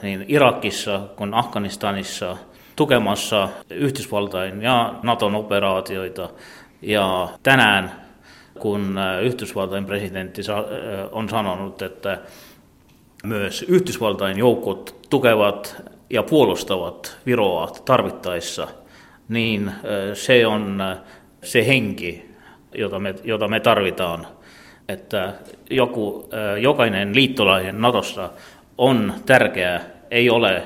niin 0.03 0.25
Irakissa 0.29 1.01
kuin 1.17 1.35
Afganistanissa 1.35 2.37
tukemassa 2.77 3.49
Yhdysvaltain 3.71 4.63
ja 4.63 4.95
Naton 5.03 5.35
operaatioita. 5.35 6.29
Ja 6.83 7.29
tänään, 7.43 7.93
kun 8.59 8.99
Yhdysvaltain 9.23 9.85
presidentti 9.85 10.43
on 11.13 11.29
sanonut, 11.29 11.83
että 11.83 12.19
myös 13.25 13.63
Yhdysvaltain 13.69 14.39
joukot 14.39 14.97
tukevat 15.11 15.77
ja 16.11 16.23
puolustavat 16.23 17.17
Viroa 17.27 17.67
tarvittaessa, 17.85 18.69
niin 19.29 19.73
se 20.15 20.47
on 20.47 20.83
se 21.43 21.67
henki, 21.67 22.31
jota 22.75 22.99
me, 22.99 23.15
jota 23.25 23.49
me 23.49 23.61
tarvitaan. 23.61 24.27
Että 24.89 25.35
joku, 25.71 26.29
jokainen 26.61 27.15
liittolainen 27.15 27.81
Natossa 27.81 28.31
on 28.79 29.15
tärkeää, 29.27 29.85
ei 30.11 30.31
ole 30.31 30.63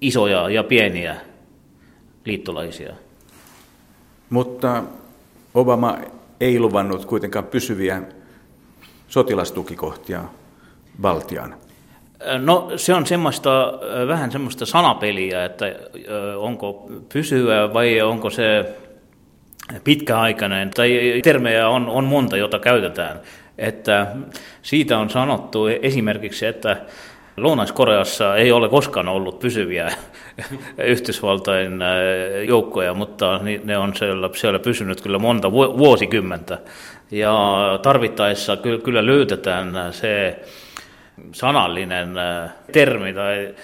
isoja 0.00 0.50
ja 0.50 0.64
pieniä 0.64 1.16
liittolaisia. 2.24 2.92
Mutta 4.30 4.82
Obama 5.54 5.98
ei 6.40 6.60
luvannut 6.60 7.04
kuitenkaan 7.04 7.46
pysyviä 7.46 8.02
sotilastukikohtia 9.08 10.24
Baltiaan. 11.00 11.54
No 12.38 12.70
se 12.76 12.94
on 12.94 13.06
semmoista, 13.06 13.72
vähän 14.08 14.32
semmoista 14.32 14.66
sanapeliä, 14.66 15.44
että 15.44 15.66
onko 16.36 16.90
pysyvä 17.12 17.74
vai 17.74 18.00
onko 18.00 18.30
se 18.30 18.74
pitkäaikainen, 19.84 20.70
tai 20.70 21.20
termejä 21.24 21.68
on, 21.68 21.88
on 21.88 22.04
monta, 22.04 22.36
jota 22.36 22.58
käytetään. 22.58 23.20
Että 23.58 24.06
siitä 24.62 24.98
on 24.98 25.10
sanottu 25.10 25.66
esimerkiksi, 25.66 26.46
että 26.46 26.76
Lounais-Koreassa 27.36 28.36
ei 28.36 28.52
ole 28.52 28.68
koskaan 28.68 29.08
ollut 29.08 29.38
pysyviä 29.38 29.92
Yhdysvaltain 30.78 31.80
joukkoja, 32.48 32.94
mutta 32.94 33.40
ne 33.64 33.78
on 33.78 33.96
siellä, 33.96 34.30
siellä 34.34 34.58
pysynyt 34.58 35.00
kyllä 35.00 35.18
monta 35.18 35.52
vuosikymmentä. 35.52 36.58
Ja 37.10 37.38
tarvittaessa 37.82 38.56
kyllä 38.56 39.06
löytetään 39.06 39.92
se 39.92 40.40
sanallinen 41.32 42.14
termi, 42.72 43.12
tai 43.12 43.54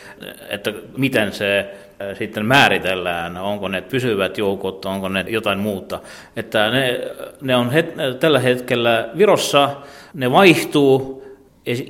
että 0.49 0.73
miten 0.97 1.33
se 1.33 1.75
sitten 2.15 2.47
määritellään, 2.47 3.37
onko 3.37 3.69
ne 3.69 3.81
pysyvät 3.81 4.39
joukot, 4.39 4.85
onko 4.85 5.09
ne 5.09 5.25
jotain 5.29 5.59
muuta. 5.59 6.01
Että 6.37 6.71
ne, 6.71 7.01
ne 7.41 7.57
on 7.57 7.71
het, 7.71 7.95
tällä 8.21 8.39
hetkellä 8.39 9.09
Virossa, 9.19 9.71
ne 10.15 10.33
vaihtuu, 10.33 11.25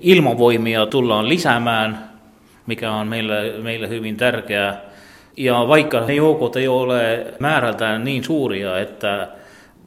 ilmavoimia 0.03 0.87
tullaan 0.87 1.29
lisäämään, 1.29 2.11
mikä 2.67 2.93
on 2.93 3.09
meille, 3.09 3.53
meille 3.63 3.89
hyvin 3.89 4.17
tärkeää. 4.17 4.81
Ja 5.37 5.69
vaikka 5.69 6.01
ne 6.01 6.15
joukot 6.15 6.57
ei 6.57 6.69
ole 6.69 7.27
määrältään 7.39 8.05
niin 8.05 8.25
suuria, 8.25 8.79
että 8.79 9.29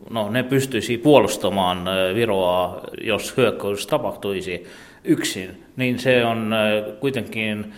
no, 0.09 0.29
ne 0.29 0.43
pystyisi 0.43 0.97
puolustamaan 0.97 1.85
Viroa, 2.15 2.81
jos 3.03 3.37
hyökkäys 3.37 3.87
tapahtuisi 3.87 4.67
yksin, 5.03 5.63
niin 5.75 5.99
se 5.99 6.25
on 6.25 6.55
kuitenkin 6.99 7.73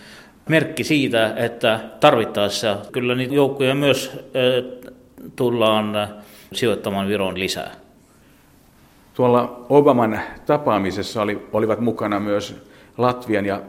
merkki 0.48 0.84
siitä, 0.84 1.34
että 1.36 1.80
tarvittaessa 2.00 2.76
kyllä 2.92 3.14
niitä 3.14 3.34
joukkoja 3.34 3.74
myös 3.74 4.12
tullaan 5.36 6.08
sijoittamaan 6.52 7.08
Viron 7.08 7.38
lisää. 7.38 7.70
Tuolla 9.14 9.66
Obaman 9.68 10.20
tapaamisessa 10.46 11.22
oli, 11.22 11.48
olivat 11.52 11.80
mukana 11.80 12.20
myös 12.20 12.56
Latvian 12.98 13.46
ja 13.46 13.62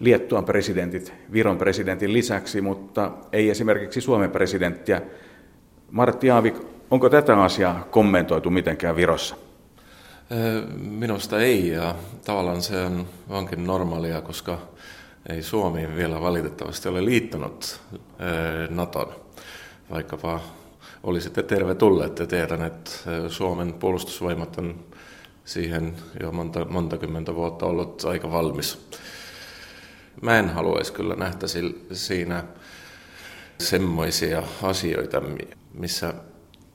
Liettuan 0.00 0.44
presidentit 0.44 1.12
Viron 1.32 1.58
presidentin 1.58 2.12
lisäksi, 2.12 2.60
mutta 2.60 3.10
ei 3.32 3.50
esimerkiksi 3.50 4.00
Suomen 4.00 4.30
presidenttiä. 4.30 5.02
Martti 5.90 6.30
Aavik, 6.30 6.54
onko 6.92 7.08
tätä 7.08 7.42
asiaa 7.42 7.86
kommentoitu 7.90 8.50
mitenkään 8.50 8.96
Virossa? 8.96 9.36
Minusta 10.78 11.40
ei, 11.40 11.68
ja 11.68 11.94
tavallaan 12.24 12.62
se 12.62 12.84
on, 12.84 13.08
onkin 13.28 13.66
normaalia, 13.66 14.20
koska 14.20 14.58
ei 15.28 15.42
Suomi 15.42 15.96
vielä 15.96 16.20
valitettavasti 16.20 16.88
ole 16.88 17.04
liittynyt 17.04 17.80
Naton, 18.70 19.14
vaikkapa 19.90 20.40
olisitte 21.02 21.42
tervetulleet 21.42 22.18
ja 22.18 22.26
tiedän, 22.26 22.62
että 22.62 22.90
Suomen 23.28 23.72
puolustusvoimat 23.72 24.58
on 24.58 24.84
siihen 25.44 25.94
jo 26.20 26.32
monta, 26.32 26.64
monta 26.64 26.96
kymmentä 26.96 27.34
vuotta 27.34 27.66
ollut 27.66 28.04
aika 28.04 28.30
valmis. 28.30 28.88
Mä 30.22 30.38
en 30.38 30.48
haluaisi 30.48 30.92
kyllä 30.92 31.14
nähdä 31.14 31.46
siinä 31.92 32.44
semmoisia 33.58 34.42
asioita, 34.62 35.22
missä 35.74 36.14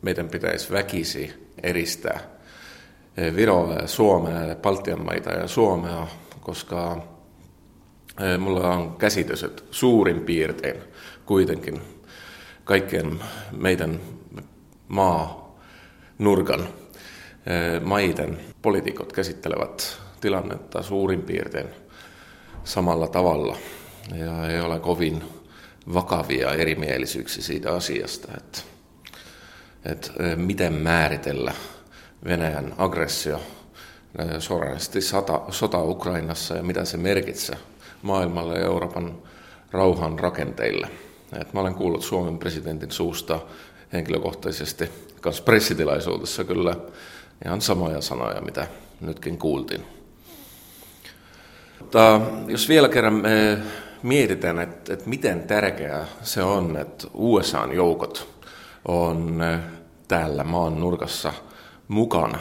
meidän 0.01 0.29
pitäisi 0.29 0.71
väkisi 0.71 1.49
eristää 1.63 2.19
Viroa 3.35 3.73
ja 3.73 3.87
Suomea 3.87 4.45
ja 4.45 4.55
Baltian 4.55 5.05
maita 5.05 5.29
ja 5.29 5.47
Suomea, 5.47 6.07
koska 6.41 7.07
mulla 8.39 8.73
on 8.73 8.95
käsitys, 8.95 9.43
että 9.43 9.63
suurin 9.71 10.21
piirtein 10.21 10.81
kuitenkin 11.25 11.81
kaikkien 12.63 13.19
meidän 13.51 13.99
maa 14.87 15.55
nurkan 16.19 16.67
maiden 17.83 18.39
poliitikot 18.61 19.13
käsittelevät 19.13 19.97
tilannetta 20.21 20.83
suurin 20.83 21.21
piirtein 21.21 21.67
samalla 22.63 23.07
tavalla. 23.07 23.57
Ja 24.15 24.49
ei 24.49 24.61
ole 24.61 24.79
kovin 24.79 25.23
vakavia 25.93 26.53
erimielisyyksiä 26.53 27.43
siitä 27.43 27.73
asiasta, 27.73 28.27
että, 28.37 28.59
että 29.91 30.11
miten 30.35 30.73
määritellä 30.73 31.53
Venäjän 32.25 32.73
aggressio, 32.77 33.41
suoranaisesti 34.39 35.01
sota, 35.01 35.41
sota 35.49 35.83
Ukrainassa 35.83 36.55
ja 36.55 36.63
mitä 36.63 36.85
se 36.85 36.97
merkitsee 36.97 37.57
maailmalle 38.01 38.59
ja 38.59 38.65
Euroopan 38.65 39.17
rauhan 39.71 40.19
rakenteille. 40.19 40.87
Et 41.39 41.53
mä 41.53 41.59
olen 41.59 41.75
kuullut 41.75 42.03
Suomen 42.03 42.37
presidentin 42.37 42.91
suusta 42.91 43.39
henkilökohtaisesti 43.93 44.89
kanssa 45.21 45.43
pressitilaisuudessa 45.43 46.43
kyllä 46.43 46.75
ihan 47.45 47.61
samoja 47.61 48.01
sanoja, 48.01 48.41
mitä 48.41 48.67
nytkin 49.01 49.37
kuultiin. 49.37 49.85
Mutta 51.79 52.21
jos 52.47 52.69
vielä 52.69 52.89
kerran 52.89 53.13
me 53.13 53.57
mietitään, 54.03 54.59
että, 54.59 54.93
että 54.93 55.09
miten 55.09 55.43
tärkeää 55.43 56.05
se 56.21 56.43
on, 56.43 56.77
että 56.77 57.07
USAn 57.13 57.73
joukot 57.73 58.27
on 58.87 59.43
täällä 60.07 60.43
maan 60.43 60.79
nurkassa 60.79 61.33
mukana. 61.87 62.39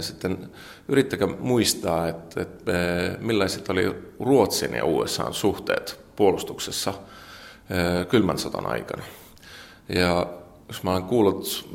Sitten 0.00 0.50
yrittäkää 0.88 1.28
muistaa, 1.38 2.08
että, 2.08 2.42
että 2.42 2.72
millaiset 3.18 3.70
oli 3.70 3.94
Ruotsin 4.20 4.74
ja 4.74 4.84
USAn 4.84 5.34
suhteet 5.34 6.00
puolustuksessa 6.16 6.94
kylmän 8.08 8.38
sotan 8.38 8.66
aikana. 8.66 9.02
Ja 9.88 10.26
jos 10.68 10.82
mä 10.82 10.90
olen 10.90 11.02
kuullut 11.02 11.68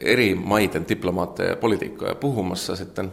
eri 0.00 0.34
maiden 0.34 0.88
diplomaatteja 0.88 1.50
ja 1.50 1.56
poliitikkoja 1.56 2.14
puhumassa 2.14 2.76
sitten, 2.76 3.12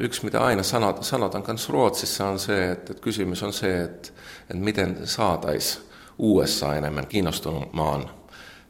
yksi 0.00 0.24
mitä 0.24 0.40
aina 0.40 0.62
sanot, 0.62 1.02
sanotaan 1.04 1.42
kanssa 1.42 1.72
Ruotsissa 1.72 2.28
on 2.28 2.38
se, 2.38 2.70
että, 2.70 2.92
että 2.92 3.02
kysymys 3.02 3.42
on 3.42 3.52
se, 3.52 3.82
että, 3.82 4.08
että 4.40 4.64
miten 4.64 4.98
saataisiin 5.04 5.84
USA 6.18 6.74
enemmän 6.76 7.06
kiinnostumaan 7.06 8.10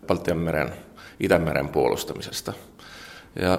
Baltian 0.06 0.38
meren, 0.38 0.72
Itämeren 1.20 1.68
puolustamisesta. 1.68 2.52
Ja 3.40 3.58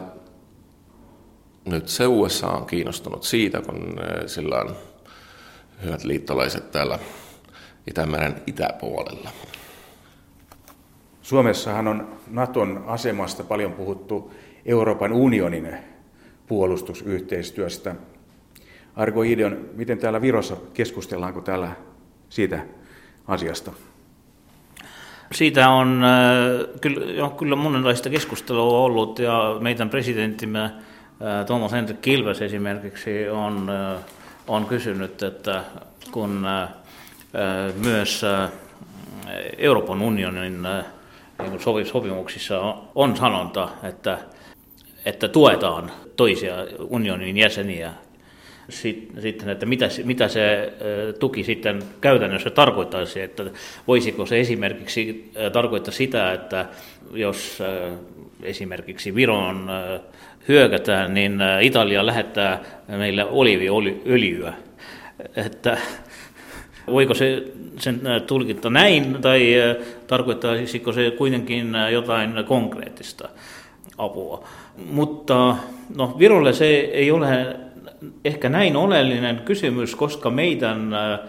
nyt 1.66 1.90
se 1.90 2.08
USA 2.08 2.48
on 2.48 2.66
kiinnostunut 2.66 3.24
siitä, 3.24 3.62
kun 3.62 3.96
sillä 4.26 4.56
on 4.60 4.76
hyvät 5.84 6.04
liittolaiset 6.04 6.72
täällä 6.72 7.00
Itämeren 7.88 8.42
itäpuolella. 8.48 9.30
Suomessahan 11.22 11.88
on 11.88 12.18
Naton 12.28 12.84
asemasta 12.88 13.44
paljon 13.44 13.74
puhuttu 13.74 14.34
Euroopan 14.66 15.14
unionin 15.14 15.78
puolustusyhteistyöstä. 16.48 17.96
Argo 18.96 19.24
Ideon, 19.24 19.70
miten 19.74 19.98
täällä 19.98 20.22
Virossa 20.22 20.58
keskustellaanko 20.74 21.42
täällä 21.42 21.72
siitä 22.30 22.66
asiasta? 23.28 23.72
Siitä 25.32 25.70
on 25.70 26.04
äh, 26.04 26.68
kyllä, 26.82 27.30
kyllä 27.38 27.56
monenlaista 27.56 28.10
keskustelua 28.10 28.80
ollut 28.80 29.20
ja 29.20 29.58
meidän 29.60 29.90
presidenttimme 29.90 30.64
äh, 30.64 31.46
Tuomas 31.48 31.72
Hendrik 31.72 32.02
Kilves 32.02 32.42
esimerkiksi 32.42 33.30
on, 33.30 33.70
äh, 33.70 34.02
on 34.48 34.66
kysynyt, 34.66 35.24
että 35.24 35.64
kun 36.12 36.46
myös 37.84 38.26
Euroopan 39.58 40.02
unionin 40.02 40.62
niin 41.42 41.86
sopimuksissa 41.86 42.76
on 42.96 43.18
sanonta, 43.18 43.70
että, 43.84 44.18
että 45.06 45.28
tuetaan 45.28 45.92
toisia 46.16 46.56
unionin 46.80 47.38
jäseniä 47.38 47.94
sitten, 48.72 49.50
että 49.50 49.66
mitä, 49.66 49.90
mitä 50.04 50.28
se 50.28 50.74
tuki 51.20 51.44
sitten 51.44 51.84
käytännössä 52.02 52.50
tarkoittaisi, 52.50 53.22
että 53.22 53.44
voisiko 53.88 54.26
se 54.26 54.40
esimerkiksi 54.40 55.32
tarkoittaa 55.54 55.94
sitä, 55.94 56.34
että 56.34 56.66
jos 57.14 57.64
esimerkiksi 58.44 59.16
Viron 59.16 59.70
hyökätään, 60.48 61.14
niin 61.14 61.40
Italia 61.62 62.06
lähettää 62.06 62.60
meille 62.88 63.26
oliiviöljyä, 63.26 64.54
että 65.36 65.78
voiko 66.88 67.14
se 67.14 67.44
sen 67.80 68.02
tulkita 68.28 68.70
näin 68.70 69.18
tai 69.22 69.56
tarkoittaisiko 70.08 70.94
se 70.94 71.12
kuitenkin 71.12 71.74
jotain 71.92 72.34
konkreettista 72.46 73.30
apua. 73.98 74.44
Mutta 74.92 75.56
no, 75.96 76.16
Virolle 76.20 76.54
se 76.54 76.66
ei 76.68 77.12
ole 77.12 77.56
ehkä 78.26 78.50
näin 78.50 78.76
oleellinen 78.76 79.42
kysymys, 79.46 79.96
koska 79.96 80.30
meidän 80.30 80.94
äh, 80.94 81.20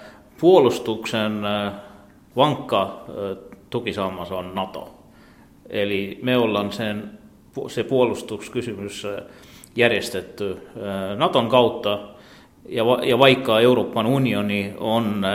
puolustuksen 0.40 1.44
äh, 1.44 1.72
vankka 2.36 2.82
äh, 2.82 3.36
tukisammas 3.70 4.32
on 4.32 4.54
NATO. 4.54 4.94
Eli 5.70 6.18
me 6.22 6.36
ollaan 6.36 6.72
sen, 6.72 7.18
se 7.68 7.84
puolustuskysymys 7.84 9.06
järjestetty 9.76 10.56
Naton 11.16 11.48
kautta, 11.48 11.98
ja 13.02 13.18
vaikka 13.18 13.60
Euroopan 13.60 14.06
unioni 14.06 14.74
on 14.78 15.26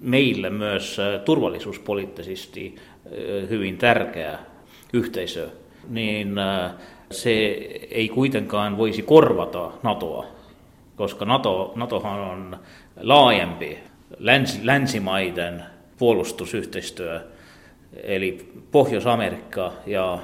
meille 0.00 0.50
myös 0.50 1.00
turvallisuuspoliittisesti 1.24 2.74
hyvin 3.50 3.78
tärkeä 3.78 4.38
yhteisö, 4.92 5.48
niin 5.88 6.34
se 7.10 7.30
ei 7.90 8.08
kuitenkaan 8.08 8.76
voisi 8.76 9.02
korvata 9.02 9.70
NATOa 9.82 10.34
koska 10.96 11.24
NATO, 11.24 11.72
NATOhan 11.76 12.20
on 12.20 12.56
laajempi 13.00 13.78
läns, 14.18 14.60
länsimaiden 14.62 15.64
puolustusyhteistyö, 15.98 17.20
eli 18.02 18.52
Pohjois-Amerikka 18.70 19.72
ja, 19.86 20.18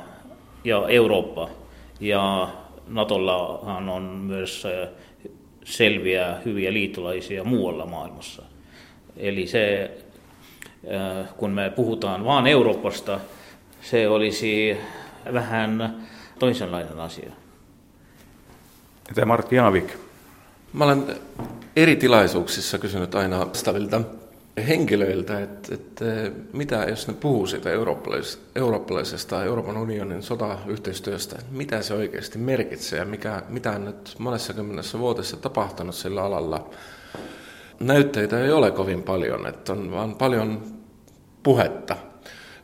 ja 0.64 0.88
Eurooppa. 0.88 1.48
Ja 2.00 2.48
Natollahan 2.88 3.88
on 3.88 4.02
myös 4.02 4.66
selviä 5.64 6.36
hyviä 6.44 6.72
liittolaisia 6.72 7.44
muualla 7.44 7.86
maailmassa. 7.86 8.42
Eli 9.16 9.46
se, 9.46 9.90
kun 11.36 11.50
me 11.50 11.70
puhutaan 11.76 12.24
vain 12.24 12.46
Euroopasta, 12.46 13.20
se 13.80 14.08
olisi 14.08 14.76
vähän 15.34 15.96
toisenlainen 16.38 17.00
asia. 17.00 17.32
Entä 19.08 19.24
Martti 19.24 19.56
Jaavik? 19.56 19.96
Mä 20.72 20.84
olen 20.84 21.16
eri 21.76 21.96
tilaisuuksissa 21.96 22.78
kysynyt 22.78 23.14
aina 23.14 23.40
vastavilta 23.40 24.00
henkilöiltä, 24.68 25.40
että, 25.40 25.74
että 25.74 26.04
mitä 26.52 26.76
jos 26.76 27.08
ne 27.08 27.14
puhuu 27.14 27.46
siitä 27.46 27.70
eurooppalaisesta, 27.70 28.42
eurooppalaisesta 28.54 29.44
Euroopan 29.44 29.76
unionin 29.76 30.22
sotayhteistyöstä, 30.22 31.36
mitä 31.50 31.82
se 31.82 31.94
oikeasti 31.94 32.38
merkitsee 32.38 32.98
ja 32.98 33.04
mikä, 33.04 33.42
mitä 33.48 33.70
on 33.70 33.84
nyt 33.84 34.14
monessa 34.18 34.52
kymmenessä 34.52 34.98
vuodessa 34.98 35.36
tapahtunut 35.36 35.94
sillä 35.94 36.22
alalla. 36.22 36.70
Näytteitä 37.80 38.44
ei 38.44 38.50
ole 38.50 38.70
kovin 38.70 39.02
paljon, 39.02 39.46
että 39.46 39.72
on 39.72 39.90
vaan 39.90 40.14
paljon 40.14 40.62
puhetta. 41.42 41.96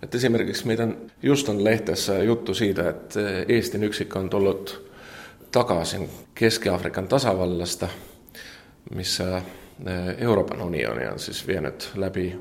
Että 0.02 0.16
esimerkiksi 0.16 0.66
meidän 0.66 0.96
Justan 1.22 1.64
lehteessä 1.64 2.18
juttu 2.22 2.54
siitä, 2.54 2.88
että 2.88 3.20
Eestin 3.48 3.85
yksikkö 3.85 4.18
on 4.18 4.30
tullut 4.30 4.90
takaisin 5.52 6.11
Keski-Afrikan 6.35 7.09
tasavallasta, 7.09 7.88
missä 8.94 9.42
Euroopan 10.18 10.62
unioni 10.62 11.06
on 11.06 11.18
siis 11.18 11.46
vienyt 11.46 11.90
läpi 11.94 12.38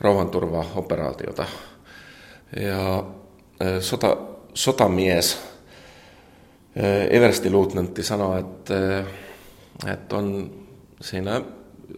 rauhanturvaoperaatiota. 0.00 1.46
Ja 2.60 3.04
sota, 3.80 4.16
sotamies 4.54 5.42
Eversti 7.10 7.50
Luutnantti 7.50 8.02
sanoi, 8.02 8.40
että, 8.40 9.04
että 9.92 10.16
on 10.16 10.54
siinä 11.00 11.42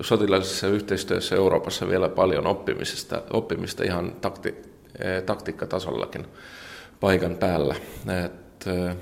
sotilaallisessa 0.01 0.67
yhteistyössä 0.67 1.37
Euroopassa 1.37 1.89
vielä 1.89 2.09
paljon 2.09 2.47
oppimisesta, 2.47 3.23
oppimista 3.33 3.85
ihan 3.85 4.13
takti, 4.21 4.55
taktiikkatasollakin 5.27 6.27
paikan 7.01 7.37
päällä. 7.37 7.75
Että, 8.25 8.97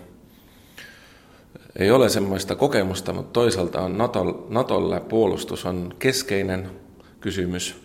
ei 1.79 1.91
ole 1.91 2.09
semmoista 2.09 2.55
kokemusta, 2.55 3.13
mutta 3.13 3.33
toisaalta 3.33 3.81
on 3.81 3.99
NATO, 3.99 4.47
NATOlle 4.49 5.01
puolustus 5.01 5.67
on 5.67 5.95
keskeinen 5.99 6.71
kysymys. 7.21 7.83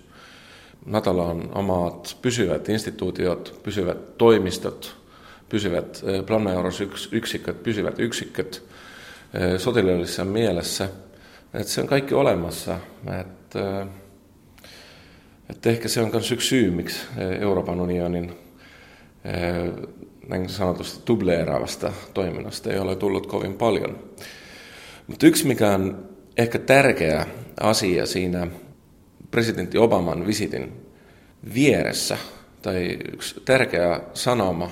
NATOlla 0.85 1.23
on 1.23 1.51
omat 1.55 2.17
pysyvät 2.21 2.69
instituutiot, 2.69 3.59
pysyvät 3.63 4.17
toimistot, 4.17 4.95
pysyvät 5.49 6.03
planeorosyksiköt, 6.25 7.63
pysyvät 7.63 7.99
yksiköt 7.99 8.63
sotilaallisessa 9.57 10.25
mielessä. 10.25 10.89
Että 11.53 11.73
se 11.73 11.81
on 11.81 11.87
kaikki 11.87 12.13
olemassa. 12.13 12.79
Että, 13.21 13.87
että 15.49 15.69
ehkä 15.69 15.87
se 15.87 16.01
on 16.01 16.09
myös 16.11 16.31
yksi 16.31 16.47
syy, 16.47 16.71
miksi 16.71 16.99
Euroopan 17.39 17.81
unionin 17.81 18.33
näin 20.27 20.49
sanotusti 20.49 21.01
tubleeraavasta 21.05 21.93
toiminnasta 22.13 22.73
ei 22.73 22.79
ole 22.79 22.95
tullut 22.95 23.27
kovin 23.27 23.53
paljon. 23.53 23.99
Mutta 25.07 25.27
yksi, 25.27 25.47
mikä 25.47 25.71
on 25.71 26.09
ehkä 26.37 26.59
tärkeä 26.59 27.25
asia 27.59 28.05
siinä 28.05 28.47
presidentti 29.31 29.77
Obaman 29.77 30.27
visitin 30.27 30.73
vieressä, 31.53 32.17
tai 32.61 32.97
yksi 33.13 33.41
tärkeä 33.45 34.01
sanoma, 34.13 34.71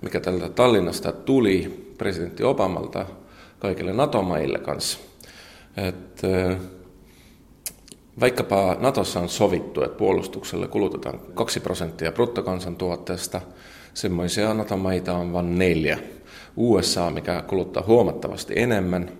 mikä 0.00 0.20
tältä 0.20 0.48
Tallinnasta 0.48 1.12
tuli 1.12 1.84
presidentti 1.98 2.42
Obamalta 2.42 3.06
kaikille 3.58 3.92
NATO-maille 3.92 4.58
kanssa, 4.58 4.98
että 5.76 6.56
vaikkapa 8.20 8.76
Natossa 8.80 9.20
on 9.20 9.28
sovittu, 9.28 9.82
että 9.82 9.98
puolustukselle 9.98 10.68
kulutetaan 10.68 11.20
2 11.34 11.60
prosenttia 11.60 12.12
bruttokansantuotteesta– 12.12 13.40
Semmoisia 13.94 14.54
NATO-maita 14.54 15.14
on 15.14 15.32
vain 15.32 15.58
neljä. 15.58 15.98
USA, 16.56 17.10
mikä 17.10 17.44
kuluttaa 17.46 17.84
huomattavasti 17.86 18.54
enemmän. 18.56 19.10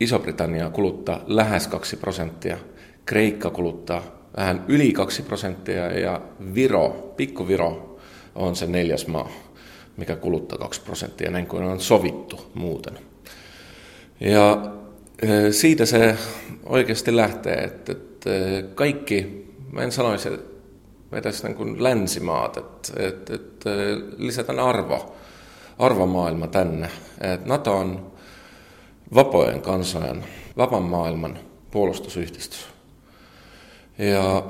Iso-Britannia 0.00 0.70
kuluttaa 0.70 1.20
lähes 1.26 1.66
2 1.66 1.96
prosenttia. 1.96 2.58
Kreikka 3.06 3.50
kuluttaa 3.50 4.02
vähän 4.36 4.64
yli 4.68 4.92
2 4.92 5.22
prosenttia 5.22 5.98
ja 5.98 6.20
Viro, 6.54 7.12
pikku 7.16 7.48
Viro, 7.48 7.98
on 8.34 8.56
se 8.56 8.66
neljäs 8.66 9.06
maa, 9.06 9.30
mikä 9.96 10.16
kuluttaa 10.16 10.58
2 10.58 10.80
prosenttia, 10.80 11.30
näin 11.30 11.46
kuin 11.46 11.62
on 11.62 11.80
sovittu 11.80 12.50
muuten. 12.54 12.98
Ja 14.20 14.72
siitä 15.50 15.86
se 15.86 16.16
oikeasti 16.66 17.16
lähtee, 17.16 17.54
että, 17.54 17.92
että 17.92 18.30
kaikki, 18.74 19.46
mä 19.72 19.82
en 19.82 19.92
sanoisi, 19.92 20.28
että 20.28 20.50
vetäisi 21.12 21.46
niin 21.46 21.56
kuin 21.56 21.82
länsimaat, 21.82 22.56
että, 22.56 22.92
että, 23.06 23.34
että 23.34 23.70
lisätään 24.16 24.58
arvo, 24.58 25.14
arvomaailma 25.78 26.46
tänne. 26.46 26.90
Että 27.20 27.48
NATO 27.48 27.76
on 27.76 28.12
vapojen 29.14 29.62
kansojen, 29.62 30.24
vapaan 30.56 30.82
maailman 30.82 31.38
puolustusyhdistys. 31.70 32.66
Ja 33.98 34.44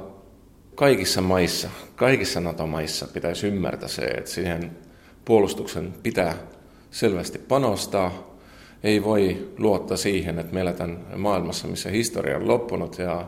kaikissa 0.75 1.21
maissa, 1.21 1.71
kaikissa 1.97 2.41
NATO-maissa 2.41 3.09
pitäisi 3.13 3.47
ymmärtää 3.47 3.89
se, 3.89 4.03
että 4.03 4.31
siihen 4.31 4.79
puolustuksen 5.25 5.95
pitää 6.03 6.35
selvästi 6.91 7.39
panostaa. 7.39 8.30
Ei 8.85 9.05
voi 9.05 9.49
luottaa 9.59 9.97
siihen, 9.97 10.39
että 10.39 10.55
me 10.55 10.61
eletään 10.61 11.07
maailmassa, 11.17 11.69
missä 11.69 11.91
historia 11.91 12.37
on 12.37 12.49
loppunut 12.49 12.99
ja 12.99 13.27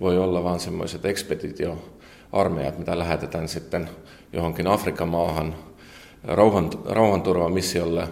voi 0.00 0.18
olla 0.18 0.44
vain 0.44 0.60
semmoiset 0.60 1.04
ekspeditio 1.04 1.96
armeijat, 2.32 2.78
mitä 2.78 2.98
lähetetään 2.98 3.48
sitten 3.48 3.88
johonkin 4.32 4.66
Afrikan 4.66 5.08
maahan 5.08 5.54
rauhan, 6.24 6.70
rauhanturvamissiolle. 6.84 8.08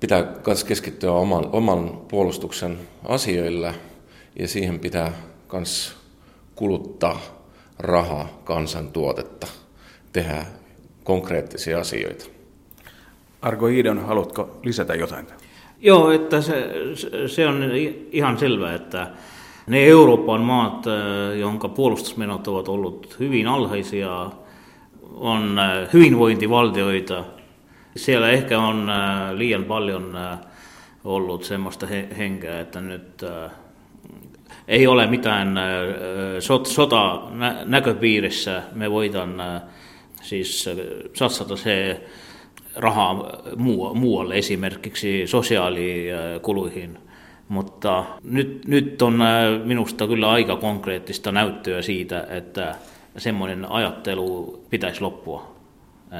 Pitää 0.00 0.34
myös 0.46 0.64
keskittyä 0.64 1.12
oman, 1.12 1.48
oman 1.52 2.00
puolustuksen 2.08 2.78
asioille 3.08 3.74
ja 4.38 4.48
siihen 4.48 4.78
pitää 4.78 5.12
myös 5.52 5.96
kuluttaa 6.54 7.20
rahaa, 7.78 8.40
kansantuotetta, 8.44 9.46
tehdä 10.12 10.46
konkreettisia 11.04 11.80
asioita. 11.80 12.24
Argo 13.42 13.66
Idon, 13.66 13.98
haluatko 13.98 14.60
lisätä 14.62 14.94
jotain? 14.94 15.26
Joo, 15.82 16.10
että 16.10 16.40
se, 16.40 16.70
se 17.26 17.46
on 17.46 17.70
ihan 18.12 18.38
selvää, 18.38 18.74
että 18.74 19.10
ne 19.66 19.86
Euroopan 19.86 20.40
maat, 20.40 20.86
äh, 20.86 21.38
jonka 21.38 21.68
puolustusmenot 21.68 22.48
ovat 22.48 22.68
ollut 22.68 23.16
hyvin 23.20 23.46
alhaisia, 23.46 24.30
on 25.14 25.58
äh, 25.58 25.88
hyvinvointivaltioita. 25.92 27.24
Siellä 27.96 28.30
ehkä 28.30 28.58
on 28.58 28.90
äh, 28.90 29.32
liian 29.32 29.64
paljon 29.64 30.18
ollut 31.04 31.44
semmoista 31.44 31.86
henkeä, 32.18 32.60
että 32.60 32.80
nyt 32.80 33.24
ei 34.68 34.86
ole 34.86 35.06
mitään 35.06 35.54
sota 36.64 37.22
näköpiirissä. 37.64 38.62
Me 38.72 38.90
voidaan 38.90 39.42
siis 40.22 40.70
satsata 41.14 41.56
se 41.56 42.00
rahaa 42.76 43.42
muualle, 43.94 44.38
esimerkiksi 44.38 45.26
sosiaalikuluihin– 45.26 46.98
mutta 47.50 48.04
nyt, 48.24 48.62
nyt 48.66 49.02
on 49.02 49.22
äh, 49.22 49.64
minusta 49.64 50.06
kyllä 50.06 50.30
aika 50.30 50.56
konkreettista 50.56 51.32
näyttöä 51.32 51.82
siitä, 51.82 52.26
että 52.30 52.74
semmoinen 53.16 53.70
ajattelu 53.70 54.60
pitäisi 54.70 55.00
loppua. 55.00 55.52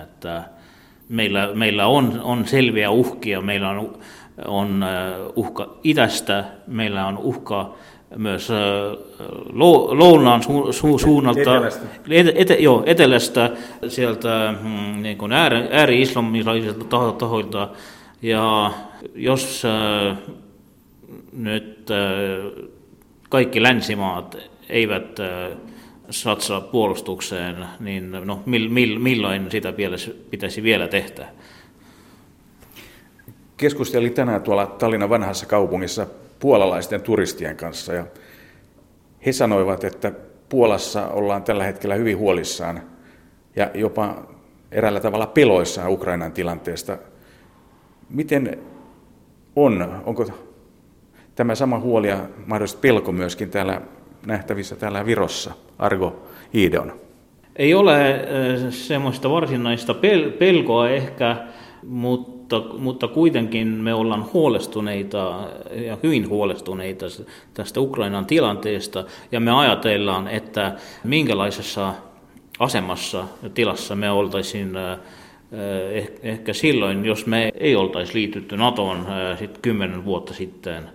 Että 0.02 0.44
meillä, 1.08 1.50
meillä 1.54 1.86
on, 1.86 2.20
on 2.22 2.46
selviä 2.46 2.90
uhkia, 2.90 3.40
meillä 3.40 3.70
on, 3.70 3.98
on 4.46 4.82
äh, 4.82 4.90
uhka 5.36 5.76
idästä, 5.84 6.44
meillä 6.66 7.06
on 7.06 7.18
uhka 7.18 7.74
myös 8.16 8.50
äh, 8.50 8.56
lounaan 9.92 10.42
su, 10.42 10.72
su, 10.72 10.98
suunnalta, 10.98 11.40
etelästä. 11.40 11.86
Ete, 12.10 12.32
ete, 12.34 12.54
joo, 12.54 12.82
etelästä, 12.86 13.50
sieltä 13.88 14.54
mm, 14.62 15.02
niin 15.02 15.18
kuin 15.18 15.32
ääri, 15.32 15.68
ääri-islamilaisilta 15.70 17.12
tahoilta. 17.18 17.68
Ja 18.22 18.72
jos 19.14 19.62
nyt 21.32 21.90
äh, 21.90 22.66
kaikki 23.28 23.62
länsimaat 23.62 24.36
eivät 24.68 25.20
äh, 25.20 25.56
satsaa 26.10 26.60
puolustukseen, 26.60 27.56
niin 27.80 28.10
no, 28.24 28.42
milloin 28.98 29.50
sitä 29.50 29.72
pitäisi 30.30 30.62
vielä 30.62 30.88
tehdä? 30.88 31.26
Keskustelin 33.56 34.14
tänään 34.14 34.42
tuolla 34.42 34.66
Tallinnan 34.66 35.10
vanhassa 35.10 35.46
kaupungissa 35.46 36.06
puolalaisten 36.40 37.02
turistien 37.02 37.56
kanssa 37.56 37.92
ja 37.92 38.06
he 39.26 39.32
sanoivat, 39.32 39.84
että 39.84 40.12
Puolassa 40.48 41.08
ollaan 41.08 41.42
tällä 41.42 41.64
hetkellä 41.64 41.94
hyvin 41.94 42.18
huolissaan 42.18 42.82
ja 43.56 43.70
jopa 43.74 44.26
eräällä 44.72 45.00
tavalla 45.00 45.26
peloissaan 45.26 45.92
Ukrainan 45.92 46.32
tilanteesta. 46.32 46.98
Miten 48.10 48.58
on? 49.56 50.02
Onko 50.06 50.26
tämä 51.34 51.54
sama 51.54 51.78
huoli 51.78 52.08
ja 52.08 52.18
mahdollisesti 52.46 52.80
pelko 52.80 53.12
myöskin 53.12 53.50
täällä 53.50 53.80
nähtävissä 54.26 54.76
täällä 54.76 55.06
Virossa? 55.06 55.52
Argo 55.78 56.26
Iideon. 56.54 56.92
Ei 57.56 57.74
ole 57.74 58.24
semmoista 58.70 59.30
varsinaista 59.30 59.92
pel- 59.92 60.30
pelkoa 60.38 60.90
ehkä, 60.90 61.36
mutta, 61.82 62.39
mutta 62.78 63.08
kuitenkin 63.08 63.68
me 63.68 63.94
ollaan 63.94 64.32
huolestuneita 64.32 65.48
ja 65.86 65.98
hyvin 66.02 66.28
huolestuneita 66.28 67.06
tästä 67.54 67.80
Ukrainan 67.80 68.26
tilanteesta 68.26 69.04
ja 69.32 69.40
me 69.40 69.50
ajatellaan, 69.50 70.28
että 70.28 70.76
minkälaisessa 71.04 71.94
asemassa 72.58 73.24
ja 73.42 73.50
tilassa 73.50 73.96
me 73.96 74.10
oltaisiin 74.10 74.76
eh, 74.76 76.10
ehkä 76.22 76.52
silloin, 76.52 77.04
jos 77.04 77.26
me 77.26 77.50
ei 77.54 77.76
oltaisi 77.76 78.14
liitytty 78.14 78.56
NATOon 78.56 79.06
sit 79.38 79.58
kymmenen 79.58 80.04
vuotta 80.04 80.34
sitten 80.34 80.88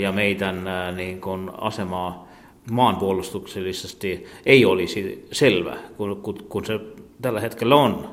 ja 0.00 0.12
meidän 0.12 0.64
niin 0.96 1.20
kun 1.20 1.52
asemaa 1.60 2.28
maanpuolustuksellisesti 2.70 4.26
ei 4.46 4.64
olisi 4.64 5.28
selvä, 5.32 5.76
kun, 5.96 6.44
kun 6.48 6.64
se 6.64 6.80
tällä 7.22 7.40
hetkellä 7.40 7.76
on. 7.76 8.08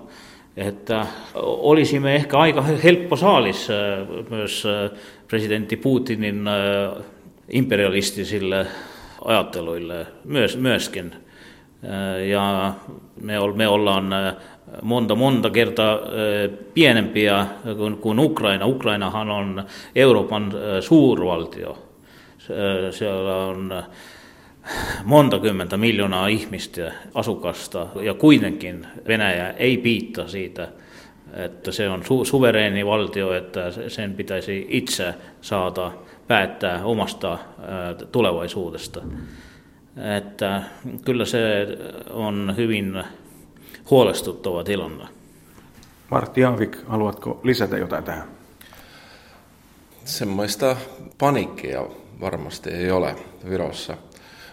Että 0.58 1.06
olisimme 1.44 2.16
ehkä 2.16 2.38
aika 2.38 2.62
helppo 2.62 3.16
saalis 3.16 3.68
myös 4.30 4.64
presidentti 5.28 5.78
Putinin 5.78 6.46
imperialistisille 7.50 8.68
ajatteluille 9.26 10.06
myös, 10.24 10.58
myöskin. 10.58 11.16
Ja 12.30 12.74
me, 13.22 13.34
me 13.56 13.68
ollaan 13.68 14.10
monta, 14.82 15.16
monta 15.16 15.50
kertaa 15.50 16.00
pienempiä 16.74 17.46
kuin, 17.78 17.98
kuin 17.98 18.20
Ukraina. 18.20 18.66
Ukrainahan 18.66 19.30
on 19.30 19.64
Euroopan 19.96 20.54
suurvaltio. 20.80 21.78
Siellä 22.92 23.36
on 23.36 23.84
monta 25.04 25.39
kymmentä 25.39 25.78
miljoonaa 25.78 26.28
ihmistä, 26.28 26.91
asukasta, 27.13 27.88
ja 28.02 28.13
kuitenkin 28.13 28.88
Venäjä 29.08 29.52
ei 29.52 29.78
piitta 29.78 30.28
siitä, 30.28 30.67
että 31.34 31.71
se 31.71 31.89
on 31.89 32.02
su- 32.02 32.26
suvereeni 32.26 32.86
valtio, 32.86 33.34
että 33.34 33.71
sen 33.88 34.13
pitäisi 34.13 34.67
itse 34.69 35.13
saada 35.41 35.91
päättää 36.28 36.84
omasta 36.84 37.38
tulevaisuudesta. 38.12 39.02
Että 40.17 40.63
kyllä 41.06 41.26
se 41.26 41.67
on 42.10 42.54
hyvin 42.58 43.04
huolestuttava 43.89 44.63
tilanne. 44.63 45.06
Martti 46.12 46.43
Aavik, 46.43 46.78
haluatko 46.88 47.39
lisätä 47.43 47.78
jotain 47.78 48.04
tähän? 48.04 48.28
Semmoista 50.06 50.76
panikkia 51.17 51.86
varmasti 52.21 52.69
ei 52.69 52.91
ole 52.91 53.15
Virossa– 53.50 53.97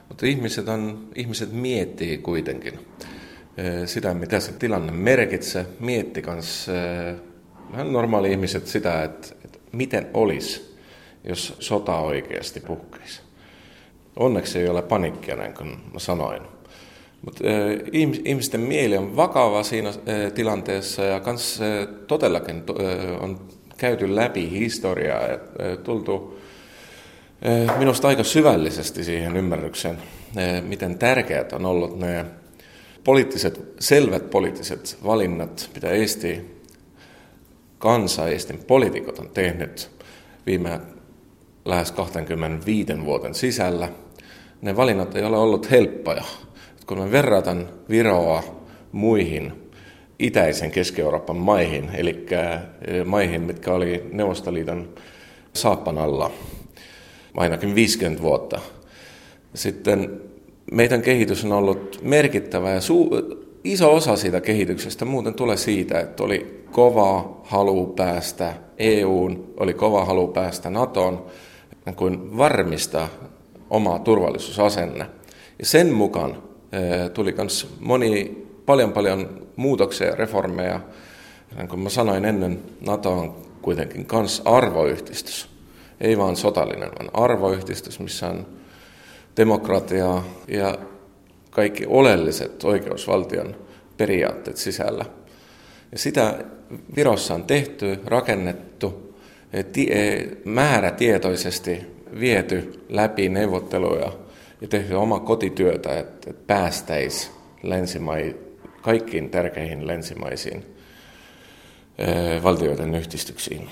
mutta 0.09 0.27
ihmiset, 0.27 0.69
on, 0.69 1.09
ihmiset 1.15 1.53
miettii 1.53 2.19
kuitenkin 2.19 2.79
sitä, 3.85 4.15
mitä 4.15 4.41
se 4.41 4.53
tilanne 4.53 4.93
merkitsee. 4.93 5.67
Mietti 5.81 6.23
myös 6.27 6.67
vähän 7.73 7.93
normaali 7.93 8.31
ihmiset 8.31 8.67
sitä, 8.67 9.03
että, 9.03 9.29
että 9.45 9.59
miten 9.73 10.07
olisi, 10.15 10.79
jos 11.25 11.57
sota 11.59 11.99
oikeasti 11.99 12.61
puhkeisi. 12.61 13.21
Onneksi 14.17 14.59
ei 14.59 14.69
ole 14.69 14.83
panikkia, 14.83 15.37
näin 15.37 15.55
kuin 15.55 15.69
mä 15.93 15.99
sanoin. 15.99 16.43
Mutta 17.25 17.45
ihmisten 18.25 18.61
mieli 18.61 18.97
on 18.97 19.17
vakava 19.17 19.63
siinä 19.63 19.91
tilanteessa 20.35 21.03
ja 21.03 21.21
kans 21.21 21.61
todellakin 22.07 22.63
on 23.21 23.41
käyty 23.77 24.17
läpi 24.17 24.51
historiaa 24.51 25.23
ja 25.23 25.39
tultu 25.85 26.38
minusta 27.79 28.09
aika 28.09 28.25
syvällisesti 28.25 29.05
siihen 29.05 29.37
ymmärrykseen, 29.37 29.99
eh, 30.37 30.63
miten 30.63 30.99
tärkeät 30.99 31.53
on 31.53 31.67
ollut 31.67 31.99
ne 31.99 32.25
poliittiset, 33.05 33.61
selvät 33.81 34.31
poliittiset 34.31 34.99
valinnat, 35.05 35.71
mitä 35.75 35.91
Eesti 35.91 36.59
kansa, 37.79 38.29
Eestin 38.29 38.59
poliitikot 38.67 39.19
on 39.19 39.31
tehnyt 39.31 39.91
viime 40.47 40.81
lähes 41.65 41.93
25 41.93 43.05
vuoden 43.05 43.35
sisällä. 43.35 43.89
Ne 44.63 44.77
valinnat 44.77 45.17
ei 45.17 45.25
ole 45.25 45.39
ollut 45.39 45.71
helppoja. 45.71 46.25
Kun 46.87 46.99
me 46.99 47.13
verrataan 47.13 47.69
Viroa 47.89 48.43
muihin 48.93 49.53
itäisen 50.19 50.71
Keski-Euroopan 50.71 51.37
maihin, 51.37 51.91
eli 51.95 52.27
eh, 52.31 53.05
maihin, 53.05 53.43
mitkä 53.43 53.73
oli 53.73 54.09
Neuvostoliiton 54.13 54.89
saappan 55.53 55.99
alla, 55.99 56.31
ainakin 57.37 57.75
50 57.75 58.23
vuotta. 58.23 58.61
Sitten 59.55 60.21
meidän 60.73 61.03
kehitys 61.03 61.45
on 61.45 61.53
ollut 61.53 62.01
merkittävä 62.03 62.71
ja 62.71 62.81
su- 62.81 63.37
iso 63.65 63.95
osa 63.95 64.17
siitä 64.17 64.41
kehityksestä 64.41 65.05
muuten 65.05 65.35
tulee 65.35 65.57
siitä, 65.57 66.01
että 66.01 66.23
oli 66.23 66.65
kova 66.73 67.41
halu 67.45 67.87
päästä 67.87 68.55
EUn, 68.79 69.55
oli 69.57 69.75
kova 69.75 70.05
halu 70.05 70.29
päästä 70.29 70.71
NATOon, 70.71 71.27
kuin 71.97 72.39
varmistaa 72.39 73.09
omaa 73.71 73.99
turvallisuusasenne. 73.99 75.07
Ja 75.59 75.67
sen 75.67 75.93
mukaan 75.93 76.43
tuli 77.15 77.35
myös 77.37 77.75
moni, 77.81 78.47
paljon 78.67 78.93
paljon 78.93 79.49
muutoksia 79.57 80.07
ja 80.07 80.15
reformeja. 80.15 80.81
Niin 81.57 81.69
kuin 81.69 81.81
mä 81.81 81.89
sanoin 81.89 82.25
ennen, 82.25 82.63
NATO 82.87 83.13
on 83.13 83.37
kuitenkin 83.63 84.07
myös 84.13 84.43
arvoyhdistys 84.45 85.58
ei 86.01 86.19
vaan 86.19 86.37
sotallinen, 86.37 86.91
vaan 86.99 87.11
arvoyhdistys, 87.13 88.01
missä 88.01 88.29
on 88.29 88.47
demokratiaa 89.37 90.25
ja 90.49 90.79
kaikki 91.51 91.85
oleelliset 91.87 92.65
oikeusvaltion 92.65 93.57
periaatteet 93.97 94.57
sisällä. 94.57 95.05
Ja 95.93 95.99
sitä 95.99 96.45
Virossa 96.97 97.35
on 97.35 97.45
tehty, 97.45 97.99
rakennettu, 98.05 99.15
määrätietoisesti 100.45 101.87
viety 102.21 102.85
läpi 102.89 103.29
neuvotteluja 103.29 104.13
ja 104.61 104.69
tehty 104.69 104.95
oma 104.95 105.21
kotityötä, 105.21 105.99
että 105.99 106.31
päästäisiin 106.47 107.33
länsimai, 107.63 108.37
kaikkiin 108.83 109.31
tärkeihin 109.31 109.87
länsimaisiin 109.87 110.65
valtioiden 112.43 112.95
yhdistyksiin. 112.95 113.69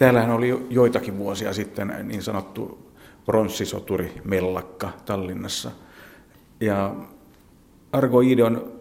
Täällähän 0.00 0.30
oli 0.30 0.66
joitakin 0.70 1.18
vuosia 1.18 1.52
sitten 1.52 1.94
niin 2.02 2.22
sanottu 2.22 2.92
pronssisoturi 3.26 4.12
Mellakka 4.24 4.90
Tallinnassa. 5.04 5.70
Ja 6.60 6.94
Argo 7.92 8.20
Idon, 8.20 8.72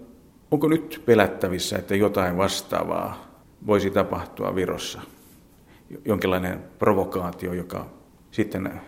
onko 0.52 0.68
nyt 0.68 1.02
pelättävissä, 1.06 1.78
että 1.78 1.96
jotain 1.96 2.38
vastaavaa 2.38 3.28
voisi 3.68 3.92
tapahtua 3.92 4.56
Virossa? 4.56 5.02
Jonkinlainen 6.06 6.64
provokaatio, 6.80 7.54
joka 7.54 7.86
sitten, 8.32 8.82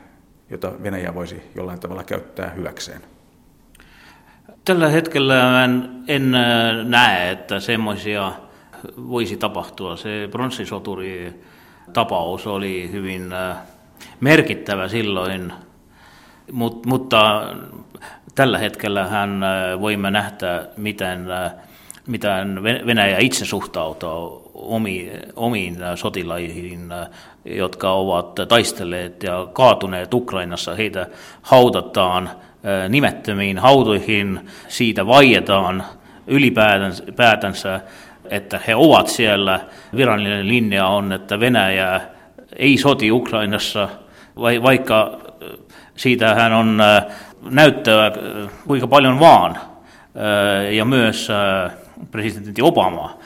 jota 0.49 0.71
Venäjä 0.83 1.15
voisi 1.15 1.41
jollain 1.55 1.79
tavalla 1.79 2.03
käyttää 2.03 2.49
hyväkseen? 2.49 3.01
Tällä 4.65 4.89
hetkellä 4.89 5.63
en, 5.63 5.89
en 6.07 6.31
näe, 6.83 7.31
että 7.31 7.59
semmoisia 7.59 8.31
voisi 8.97 9.37
tapahtua. 9.37 9.97
Se 9.97 10.27
pronssisoturi 10.31 11.41
tapaus 11.93 12.47
oli 12.47 12.89
hyvin 12.91 13.34
äh, 13.34 13.57
merkittävä 14.20 14.88
silloin, 14.88 15.53
mutta 16.86 17.43
tällä 18.36 18.57
hetkellä 18.57 19.07
hän 19.07 19.43
äh, 19.43 19.80
voimme 19.82 20.11
nähdä, 20.11 20.65
miten, 20.78 21.32
äh, 21.32 21.51
miten 22.07 22.63
Venäjä 22.63 23.18
itse 23.18 23.45
suhtautuu 23.45 24.51
omiin, 24.53 25.11
omiin 25.36 25.78
sotilaihin, 25.95 26.89
jotka 27.45 27.91
ovat 27.93 28.36
taistelleet 28.47 29.24
ja 29.24 29.47
kaatuneet 29.53 30.13
Ukrainassa. 30.13 30.76
Heitä 30.76 31.07
haudataan 31.41 32.30
nimettömiin 32.89 33.57
hautoihin, 33.57 34.49
siitä 34.68 35.07
vaietaan 35.07 35.84
ylipäätänsä 36.28 37.82
että 38.32 38.59
he 38.67 38.75
ovat 38.75 39.07
siellä. 39.07 39.59
Virallinen 39.95 40.47
linja 40.47 40.88
on, 40.88 41.11
että 41.11 41.39
Venäjä 41.39 42.01
ei 42.55 42.77
soti 42.77 43.11
Ukrainassa, 43.11 43.89
vaikka 44.63 45.11
äh, 45.23 45.49
siitä 45.95 46.36
hän 46.36 46.53
on 46.53 46.82
äh, 46.82 47.05
näyttöä 47.49 48.07
äh, 48.07 48.13
kuinka 48.67 48.88
paljon 48.88 49.19
vaan. 49.19 49.57
Ja 50.71 50.86
myös 50.86 51.27
presidentti 52.11 52.61
Obama 52.61 53.17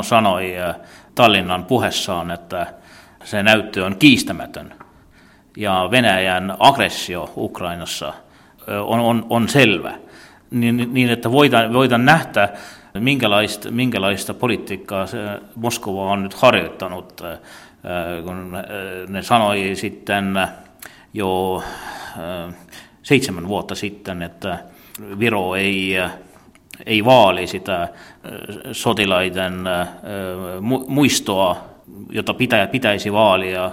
sanoi 0.00 0.54
Tallinnan 1.14 1.64
puheessaan, 1.64 2.30
että 2.30 2.66
se 3.24 3.42
näyttö 3.42 3.84
on 3.84 3.96
kiistämätön 3.96 4.74
ja 5.56 5.88
Venäjän 5.90 6.56
aggressio 6.58 7.32
Ukrainassa 7.36 8.12
on, 8.84 9.00
on, 9.00 9.26
on 9.30 9.48
selvä, 9.48 9.94
niin, 10.52 10.88
niin 10.92 11.10
että 11.10 11.32
voidaan, 11.32 11.72
voidaan 11.72 12.04
nähdä, 12.04 12.48
minkälaista, 12.98 13.70
minkälaista 13.70 14.34
politiikkaa 14.34 15.06
se 15.06 15.18
Moskova 15.56 16.12
on 16.12 16.22
nyt 16.22 16.34
harjoittanut, 16.34 17.20
kun 18.24 18.56
ne 19.08 19.22
sanoi 19.22 19.70
sitten 19.74 20.48
jo 21.14 21.62
seitsemän 23.02 23.48
vuotta 23.48 23.74
sitten, 23.74 24.22
että 24.22 24.58
Viro 25.18 25.54
ei, 25.54 25.94
ei 26.86 27.04
vaali 27.04 27.46
sitä 27.46 27.88
sotilaiden 28.72 29.54
muistoa 30.86 31.72
jota 32.10 32.34
pitä, 32.34 32.68
pitäisi 32.72 33.12
vaalia, 33.12 33.70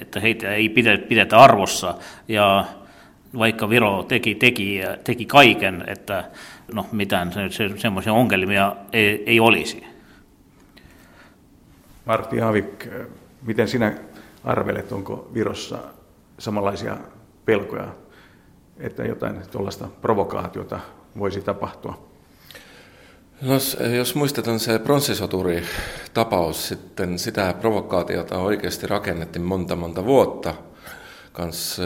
että 0.00 0.20
heitä 0.20 0.54
ei 0.54 0.68
pidetä 1.08 1.38
arvossa. 1.38 1.94
Ja 2.28 2.64
vaikka 3.38 3.68
Viro 3.68 4.02
teki, 4.02 4.34
teki, 4.34 4.80
teki 5.04 5.26
kaiken, 5.26 5.84
että 5.86 6.30
no 6.74 6.86
mitään 6.92 7.32
se, 7.32 7.50
se, 7.50 7.70
semmoisia 7.76 8.12
ongelmia 8.12 8.76
ei, 8.92 9.22
ei 9.26 9.40
olisi. 9.40 9.84
Martti 12.04 12.38
Havik, 12.38 12.88
miten 13.42 13.68
sinä 13.68 13.94
arvelet, 14.44 14.92
onko 14.92 15.30
Virossa 15.34 15.78
samanlaisia 16.38 16.96
pelkoja, 17.44 17.88
että 18.78 19.04
jotain 19.04 19.42
tuollaista 19.50 19.88
provokaatiota 20.00 20.80
voisi 21.18 21.40
tapahtua? 21.40 22.10
No, 23.42 23.54
jos 23.96 24.14
muistetaan 24.14 24.60
se 24.60 24.78
pronssisoturi-tapaus, 24.78 26.68
sitten 26.68 27.18
sitä 27.18 27.54
provokaatiota 27.60 28.38
oikeasti 28.38 28.86
rakennettiin 28.86 29.44
monta 29.44 29.76
monta 29.76 30.04
vuotta 30.04 30.54
kans 31.32 31.80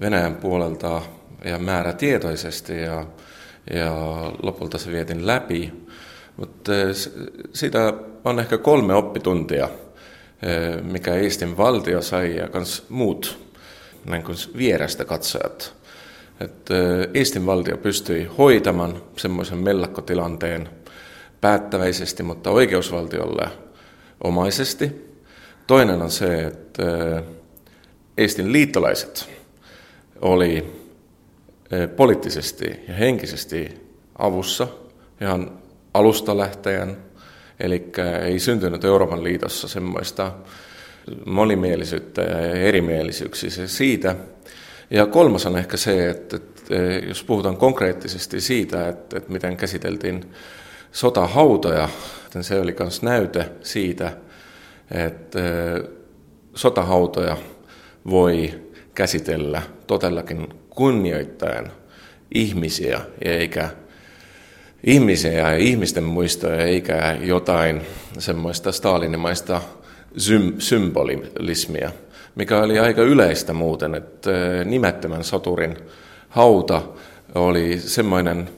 Venäjän 0.00 0.34
puolelta 0.34 1.02
ja 1.44 1.58
määrätietoisesti 1.58 2.80
ja, 2.80 3.06
ja 3.74 3.92
lopulta 4.42 4.78
se 4.78 4.92
vietin 4.92 5.26
läpi. 5.26 5.72
Mutta 6.36 6.72
sitä 7.52 7.92
on 8.24 8.40
ehkä 8.40 8.58
kolme 8.58 8.94
oppituntia, 8.94 9.68
mikä 10.82 11.14
Eestin 11.14 11.56
valtio 11.56 12.02
sai 12.02 12.36
ja 12.36 12.48
kans 12.48 12.86
muut 12.88 13.38
näin 14.04 14.22
kuin 14.22 14.36
vierestä 14.56 15.04
katsojat 15.04 15.76
että 16.40 16.74
Eestin 17.14 17.46
valtio 17.46 17.76
pystyi 17.76 18.24
hoitamaan 18.38 19.02
semmoisen 19.16 19.58
mellakkotilanteen 19.58 20.68
päättäväisesti, 21.40 22.22
mutta 22.22 22.50
oikeusvaltiolle 22.50 23.50
omaisesti. 24.24 25.06
Toinen 25.66 26.02
on 26.02 26.10
se, 26.10 26.40
että 26.40 27.22
Eestin 28.18 28.52
liittolaiset 28.52 29.28
oli 30.22 30.72
poliittisesti 31.96 32.64
ja 32.88 32.94
henkisesti 32.94 33.80
avussa 34.18 34.68
ihan 35.20 35.58
alusta 35.94 36.36
lähtien, 36.36 36.96
eli 37.60 37.90
ei 38.22 38.38
syntynyt 38.38 38.84
Euroopan 38.84 39.24
liitossa 39.24 39.68
semmoista 39.68 40.32
monimielisyyttä 41.26 42.22
ja 42.22 42.38
erimielisyyksiä 42.52 43.66
siitä, 43.66 44.16
ja 44.90 45.06
kolmas 45.06 45.46
on 45.46 45.58
ehkä 45.58 45.76
se, 45.76 46.10
että, 46.10 46.38
jos 47.08 47.24
puhutaan 47.24 47.56
konkreettisesti 47.56 48.40
siitä, 48.40 48.88
että, 48.88 49.16
että 49.16 49.32
miten 49.32 49.56
käsiteltiin 49.56 50.24
sotahautoja, 50.92 51.88
niin 52.34 52.44
se 52.44 52.60
oli 52.60 52.76
myös 52.78 53.02
näyte 53.02 53.50
siitä, 53.62 54.12
että 54.90 55.40
sotahautoja 56.54 57.36
voi 58.10 58.65
käsitellä 58.96 59.62
todellakin 59.86 60.48
kunnioittaen 60.70 61.72
ihmisiä 62.34 63.00
eikä 63.24 63.68
ihmisiä 64.84 65.32
ja 65.32 65.56
ihmisten 65.56 66.04
muistoja 66.04 66.64
eikä 66.64 67.16
jotain 67.20 67.82
semmoista 68.18 68.72
stalinimaista 68.72 69.62
symbolismia 70.58 71.90
mikä 72.36 72.58
oli 72.58 72.78
aika 72.78 73.02
yleistä 73.02 73.52
muuten, 73.52 73.94
että 73.94 74.30
nimettömän 74.64 75.24
soturin 75.24 75.76
hauta 76.28 76.82
oli 77.34 77.78
semmoinen, 77.78 78.48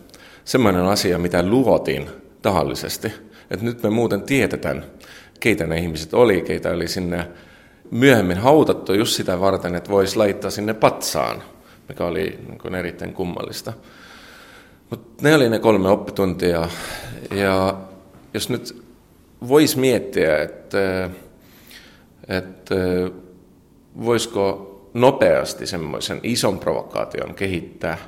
semmoinen 0.44 0.82
asia, 0.82 1.18
mitä 1.18 1.42
luotiin 1.42 2.10
tahallisesti. 2.42 3.12
Että 3.50 3.64
nyt 3.64 3.82
me 3.82 3.90
muuten 3.90 4.22
tiedetään, 4.22 4.84
keitä 5.40 5.66
ne 5.66 5.78
ihmiset 5.78 6.14
oli, 6.14 6.40
keitä 6.40 6.70
oli 6.70 6.88
sinne 6.88 7.28
myöhemmin 7.90 8.38
hautattu 8.38 8.94
just 8.94 9.16
sitä 9.16 9.40
varten, 9.40 9.74
että 9.74 9.90
voisi 9.90 10.16
laittaa 10.16 10.50
sinne 10.50 10.74
patsaan, 10.74 11.42
mikä 11.88 12.04
oli 12.04 12.38
niin 12.46 12.74
erittäin 12.74 13.14
kummallista. 13.14 13.72
Mutta 14.90 15.22
ne 15.22 15.34
oli 15.34 15.48
ne 15.48 15.58
kolme 15.58 15.88
oppituntia. 15.88 16.68
Ja 17.30 17.74
jos 18.34 18.48
nyt 18.48 18.82
voisi 19.48 19.78
miettiä, 19.78 20.42
että, 20.42 21.10
että 22.28 22.74
voisiko 24.04 24.64
nopeasti 24.94 25.66
semmoisen 25.66 26.20
ison 26.22 26.58
provokaation 26.58 27.34
kehittää? 27.34 27.98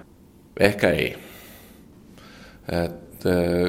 Ehkä 0.60 0.90
ei. 0.90 1.16
Et 2.84 3.24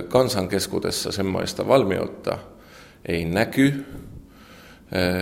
kansan 0.08 0.48
keskuudessa 0.48 1.12
semmoista 1.12 1.68
valmiutta 1.68 2.38
ei 3.06 3.26
näky. 3.26 3.86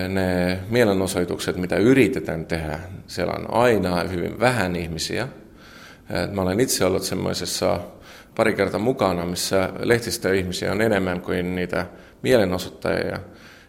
Ne 0.07 0.59
mielenosoitukset, 0.69 1.57
mitä 1.57 1.75
yritetään 1.75 2.45
tehdä, 2.45 2.79
siellä 3.07 3.33
on 3.33 3.53
aina 3.53 4.03
hyvin 4.03 4.39
vähän 4.39 4.75
ihmisiä. 4.75 5.27
Mä 6.31 6.41
olen 6.41 6.59
itse 6.59 6.85
ollut 6.85 7.03
semmoisessa 7.03 7.79
pari 8.35 8.53
kertaa 8.53 8.79
mukana, 8.79 9.25
missä 9.25 9.69
ihmisiä 10.37 10.71
on 10.71 10.81
enemmän 10.81 11.21
kuin 11.21 11.55
niitä 11.55 11.85
mielenosoittajia. 12.21 13.19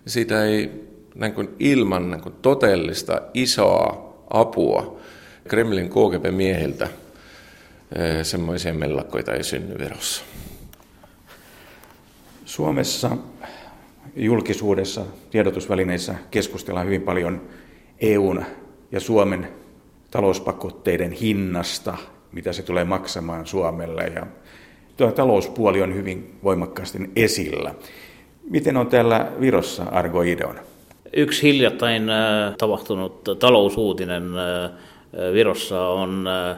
Siitä 0.06 0.44
ei 0.44 0.90
niin 1.14 1.34
kuin 1.34 1.48
ilman 1.58 2.10
niin 2.10 2.20
kuin 2.20 2.34
totellista 2.42 3.22
isoa 3.34 4.14
apua 4.30 5.00
Kremlin 5.48 5.90
KGB-miehiltä 5.90 6.84
eh, 6.84 8.24
semmoisia 8.24 8.74
mellakkoita 8.74 9.32
ei 9.32 9.44
synny 9.44 9.78
Virossa. 9.78 10.22
Suomessa 12.44 13.10
julkisuudessa, 14.24 15.02
tiedotusvälineissä 15.30 16.14
keskustellaan 16.30 16.86
hyvin 16.86 17.02
paljon 17.02 17.40
EUn 18.00 18.44
ja 18.92 19.00
Suomen 19.00 19.48
talouspakotteiden 20.10 21.12
hinnasta, 21.12 21.96
mitä 22.32 22.52
se 22.52 22.62
tulee 22.62 22.84
maksamaan 22.84 23.46
Suomelle. 23.46 24.12
Ja 24.14 24.26
tuo 24.96 25.12
talouspuoli 25.12 25.82
on 25.82 25.94
hyvin 25.94 26.38
voimakkaasti 26.44 26.98
esillä. 27.16 27.74
Miten 28.50 28.76
on 28.76 28.86
täällä 28.86 29.32
Virossa, 29.40 29.82
Argo 29.82 30.22
Ideon? 30.22 30.56
Yksi 31.12 31.42
hiljattain 31.42 32.10
äh, 32.10 32.54
tapahtunut 32.58 33.24
talousuutinen 33.38 34.22
äh, 34.38 34.70
Virossa 35.32 35.88
on 35.88 36.26
äh, 36.26 36.56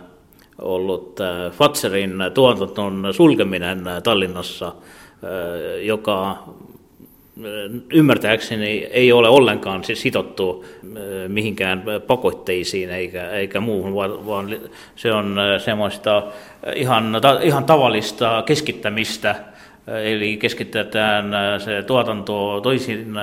ollut 0.59 1.19
Fatserin 1.53 2.15
tuotanton 2.35 3.09
sulkeminen 3.13 3.85
Tallinnassa, 4.03 4.75
joka 5.83 6.45
ymmärtääkseni 7.93 8.87
ei 8.91 9.13
ole 9.13 9.29
ollenkaan 9.29 9.85
sitottu 9.95 10.65
mihinkään 11.29 11.83
pakotteisiin 12.07 12.91
eikä, 12.91 13.31
eikä 13.31 13.61
muuhun, 13.61 13.95
vaan 14.27 14.57
se 14.97 15.13
on 15.13 15.37
semmoista 15.59 16.23
ihan, 16.75 17.21
ihan 17.43 17.65
tavallista 17.65 18.43
keskittämistä, 18.47 19.35
eli 20.05 20.37
keskitetään 20.37 21.33
se 21.59 21.83
tuotanto 21.83 22.61
toisiin 22.61 23.15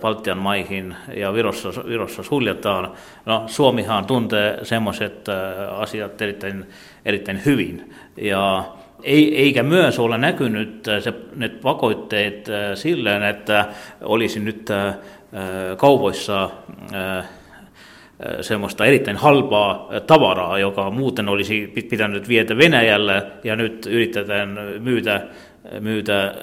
Baltian 0.00 0.38
maihin 0.38 0.96
ja 1.16 1.32
Virossa, 1.32 1.68
Virossa 1.86 2.22
suljetaan. 2.22 2.92
No, 3.26 3.42
Suomihan 3.46 4.04
tuntee 4.04 4.58
semmoiset 4.62 5.26
asiat 5.70 6.22
erittäin, 6.22 6.66
erittäin 7.04 7.42
hyvin. 7.44 7.94
Ja 8.16 8.64
ei, 9.02 9.36
eikä 9.36 9.62
myös 9.62 9.98
ole 9.98 10.18
näkynyt 10.18 10.86
se, 11.00 11.12
ne 11.36 11.48
pakotteet 11.48 12.48
silleen, 12.74 13.22
että 13.22 13.66
olisi 14.00 14.40
nyt 14.40 14.68
kaupoissa 15.76 16.50
semmoista 18.40 18.84
erittäin 18.86 19.16
halpaa 19.16 19.88
tavaraa, 20.06 20.58
joka 20.58 20.90
muuten 20.90 21.28
olisi 21.28 21.72
pitänyt 21.90 22.28
vietä 22.28 22.56
Venäjälle 22.56 23.22
ja 23.44 23.56
nyt 23.56 23.86
yritetään 23.86 24.58
myytä, 24.78 25.26
myytä 25.80 26.34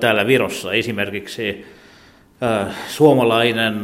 täällä 0.00 0.26
Virossa. 0.26 0.72
Esimerkiksi 0.72 1.66
suomalainen, 2.88 3.80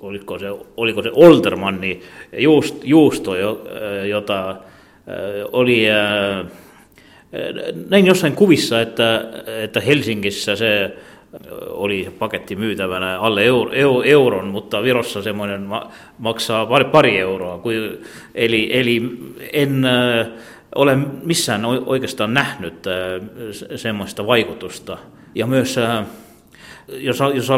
oliko 0.00 0.38
se, 0.38 0.46
oliko 0.76 1.02
se 1.02 1.10
Oltermanni 1.14 2.00
juust, 2.38 2.84
juusto, 2.84 3.32
jota 4.08 4.56
oli 5.52 5.86
näin 7.88 8.06
jossain 8.06 8.32
kuvissa, 8.32 8.80
että, 8.80 9.24
että 9.62 9.80
Helsingissä 9.80 10.56
se 10.56 10.96
oli 11.66 12.08
paketti 12.18 12.56
myytävänä 12.56 13.20
alle 13.20 13.44
euro, 13.44 14.02
euron, 14.02 14.48
mutta 14.48 14.82
Virossa 14.82 15.22
semmoinen 15.22 15.68
maksaa 16.18 16.66
pari, 16.66 16.84
pari 16.84 17.18
euroa. 17.18 17.62
Eli, 18.34 18.68
eli 18.72 19.18
en 19.52 19.86
ole 20.74 20.98
missään 21.22 21.64
oikeastaan 21.64 22.34
nähnyt 22.34 22.84
semmoista 23.76 24.26
vaikutusta. 24.26 24.98
Ja 25.34 25.46
myös 25.46 25.76
jos, 26.88 27.18
jos 27.34 27.48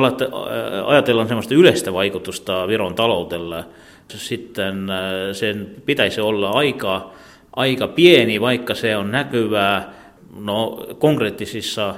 ajatellaan 0.86 1.28
semmoista 1.28 1.54
yleistä 1.54 1.92
vaikutusta 1.92 2.68
Viron 2.68 2.94
taloudelle, 2.94 3.64
sitten 4.08 4.86
sen 5.32 5.70
pitäisi 5.86 6.20
olla 6.20 6.50
aika, 6.50 7.10
aika 7.56 7.88
pieni, 7.88 8.40
vaikka 8.40 8.74
se 8.74 8.96
on 8.96 9.10
näkyvää 9.10 9.92
no, 10.40 10.86
konkreettisissa 10.98 11.94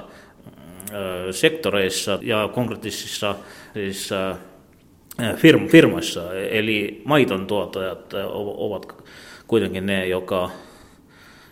sektoreissa 1.31 2.19
ja 2.21 2.49
konkreettisissa 2.53 3.35
siis, 3.73 4.09
firmoissa. 5.67 6.33
Eli 6.33 7.01
maiton 7.05 7.47
tuottajat 7.47 8.13
ovat 8.33 9.03
kuitenkin 9.47 9.85
ne, 9.85 10.07
jotka 10.07 10.49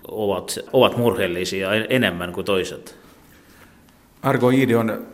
ovat, 0.07 0.59
ovat 0.73 0.97
murheellisia 0.97 1.73
enemmän 1.73 2.33
kuin 2.33 2.45
toiset. 2.45 2.97
Argo 4.21 4.49
Iidion, 4.49 5.07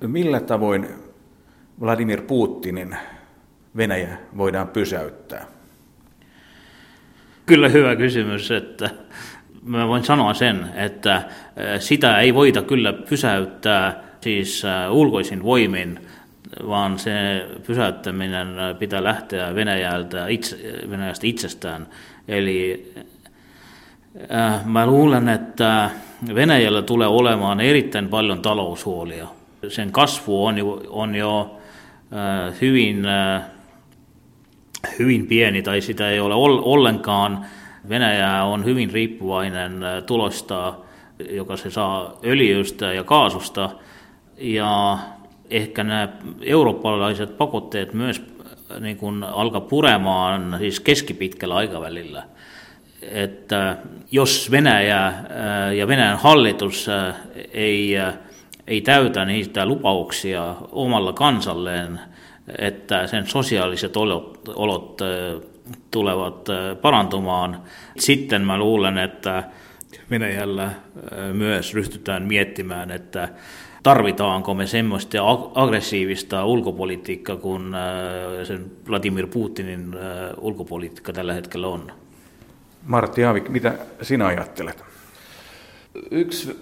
millä 0.00 0.40
tavoin 0.40 0.88
Vladimir 1.80 2.22
Putinin 2.22 2.96
Venäjä 3.76 4.18
voidaan 4.36 4.68
pysäyttää? 4.68 5.46
Kyllä 7.52 7.68
hyvä 7.68 7.96
kysymys, 7.96 8.50
että 8.50 8.90
mä 9.62 9.88
voin 9.88 10.04
sanoa 10.04 10.34
sen, 10.34 10.68
että 10.74 11.22
sitä 11.78 12.18
ei 12.18 12.34
voida 12.34 12.62
kyllä 12.62 12.92
pysäyttää 12.92 14.02
siis 14.20 14.62
ulkoisin 14.90 15.42
voimin, 15.42 15.98
vaan 16.66 16.98
se 16.98 17.46
pysäyttäminen 17.66 18.48
pitää 18.78 19.04
lähteä 19.04 19.54
Venäjältä 19.54 20.28
itse, 20.28 20.56
Venäjästä 20.90 21.26
itsestään. 21.26 21.86
Eli 22.28 22.92
mä 24.64 24.86
luulen, 24.86 25.28
että 25.28 25.90
Venäjällä 26.34 26.82
tulee 26.82 27.08
olemaan 27.08 27.60
erittäin 27.60 28.08
paljon 28.08 28.42
taloushuolia. 28.42 29.26
Sen 29.68 29.92
kasvu 29.92 30.46
on 30.46 30.58
jo, 30.58 30.82
on 30.88 31.14
jo 31.14 31.60
hyvin, 32.60 33.02
hyvin 34.98 35.26
pieni 35.26 35.62
tai 35.62 35.80
sitä 35.80 36.10
ei 36.10 36.20
ole 36.20 36.34
ollenkaan 36.62 37.46
Venäjä 37.88 38.44
on 38.44 38.64
hyvin 38.64 38.90
riippuvainen 38.90 39.82
äh, 39.82 40.02
tulosta, 40.02 40.74
joka 41.30 41.56
se 41.56 41.70
saa 41.70 42.18
öljystä 42.24 42.92
ja 42.92 43.04
kaasusta, 43.04 43.70
ja 44.38 44.98
ehkä 45.50 45.84
nämä 45.84 46.08
eurooppalaiset 46.40 47.38
pakotteet 47.38 47.94
myös 47.94 48.22
äh, 48.70 48.80
niin 48.80 48.96
kuin 48.96 49.24
alkaa 49.24 49.60
puremaan 49.60 50.54
siis 50.58 50.80
keskipitkällä 50.80 51.54
aikavälillä. 51.54 52.22
Että 53.02 53.76
jos 54.10 54.50
Venäjä 54.50 55.06
äh, 55.06 55.14
ja 55.76 55.88
Venäjän 55.88 56.18
hallitus 56.18 56.86
ei, 57.52 57.94
ei 58.66 58.80
täytä 58.80 59.24
niitä 59.24 59.66
lupauksia 59.66 60.54
omalla 60.72 61.12
kansalleen, 61.12 62.00
että 62.58 63.06
sen 63.06 63.26
sosiaaliset 63.26 63.96
olot, 63.96 64.48
olot 64.48 64.98
tulevat 65.90 66.48
parantumaan. 66.82 67.62
Sitten 67.98 68.42
mä 68.42 68.58
luulen, 68.58 68.98
että 68.98 69.44
Venäjällä 70.10 70.70
myös 71.32 71.74
ryhtytään 71.74 72.22
miettimään, 72.22 72.90
että 72.90 73.28
tarvitaanko 73.82 74.54
me 74.54 74.66
semmoista 74.66 75.18
aggressiivista 75.54 76.44
ulkopolitiikkaa, 76.44 77.36
kun 77.36 77.76
sen 78.44 78.70
Vladimir 78.88 79.26
Putinin 79.26 79.96
ulkopolitiikka 80.40 81.12
tällä 81.12 81.32
hetkellä 81.32 81.68
on. 81.68 81.92
Martti 82.86 83.24
Aavik, 83.24 83.48
mitä 83.48 83.74
sinä 84.02 84.26
ajattelet? 84.26 84.84
Yksi 86.10 86.58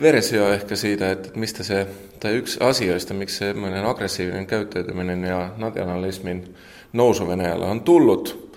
versio 0.00 0.52
ehkä 0.52 0.76
siitä, 0.76 1.10
että 1.10 1.28
mistä 1.34 1.62
se, 1.62 1.86
tai 2.20 2.32
yksi 2.32 2.58
asioista, 2.60 3.14
miksi 3.14 3.36
semmoinen 3.36 3.84
aggressiivinen 3.84 4.46
käyttäytyminen 4.46 5.24
ja 5.24 5.50
nationalismin 5.56 6.54
nousu 6.92 7.28
Venäjällä 7.28 7.66
on 7.66 7.80
tullut, 7.80 8.56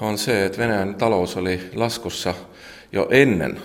on 0.00 0.18
se, 0.18 0.44
että 0.46 0.58
Venäjän 0.58 0.94
talous 0.94 1.36
oli 1.36 1.70
laskussa 1.74 2.34
jo 2.92 3.08
ennen 3.10 3.60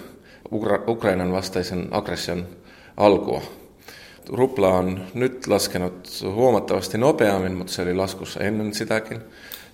Ukrainan 0.87 1.31
vastaisen 1.31 1.87
aggression 1.91 2.47
alkua. 2.97 3.41
Rupla 4.29 4.67
on 4.67 5.07
nyt 5.13 5.47
laskenut 5.47 6.09
huomattavasti 6.33 6.97
nopeammin, 6.97 7.53
mutta 7.57 7.73
se 7.73 7.81
oli 7.81 7.93
laskussa 7.93 8.39
ennen 8.39 8.73
sitäkin, 8.73 9.21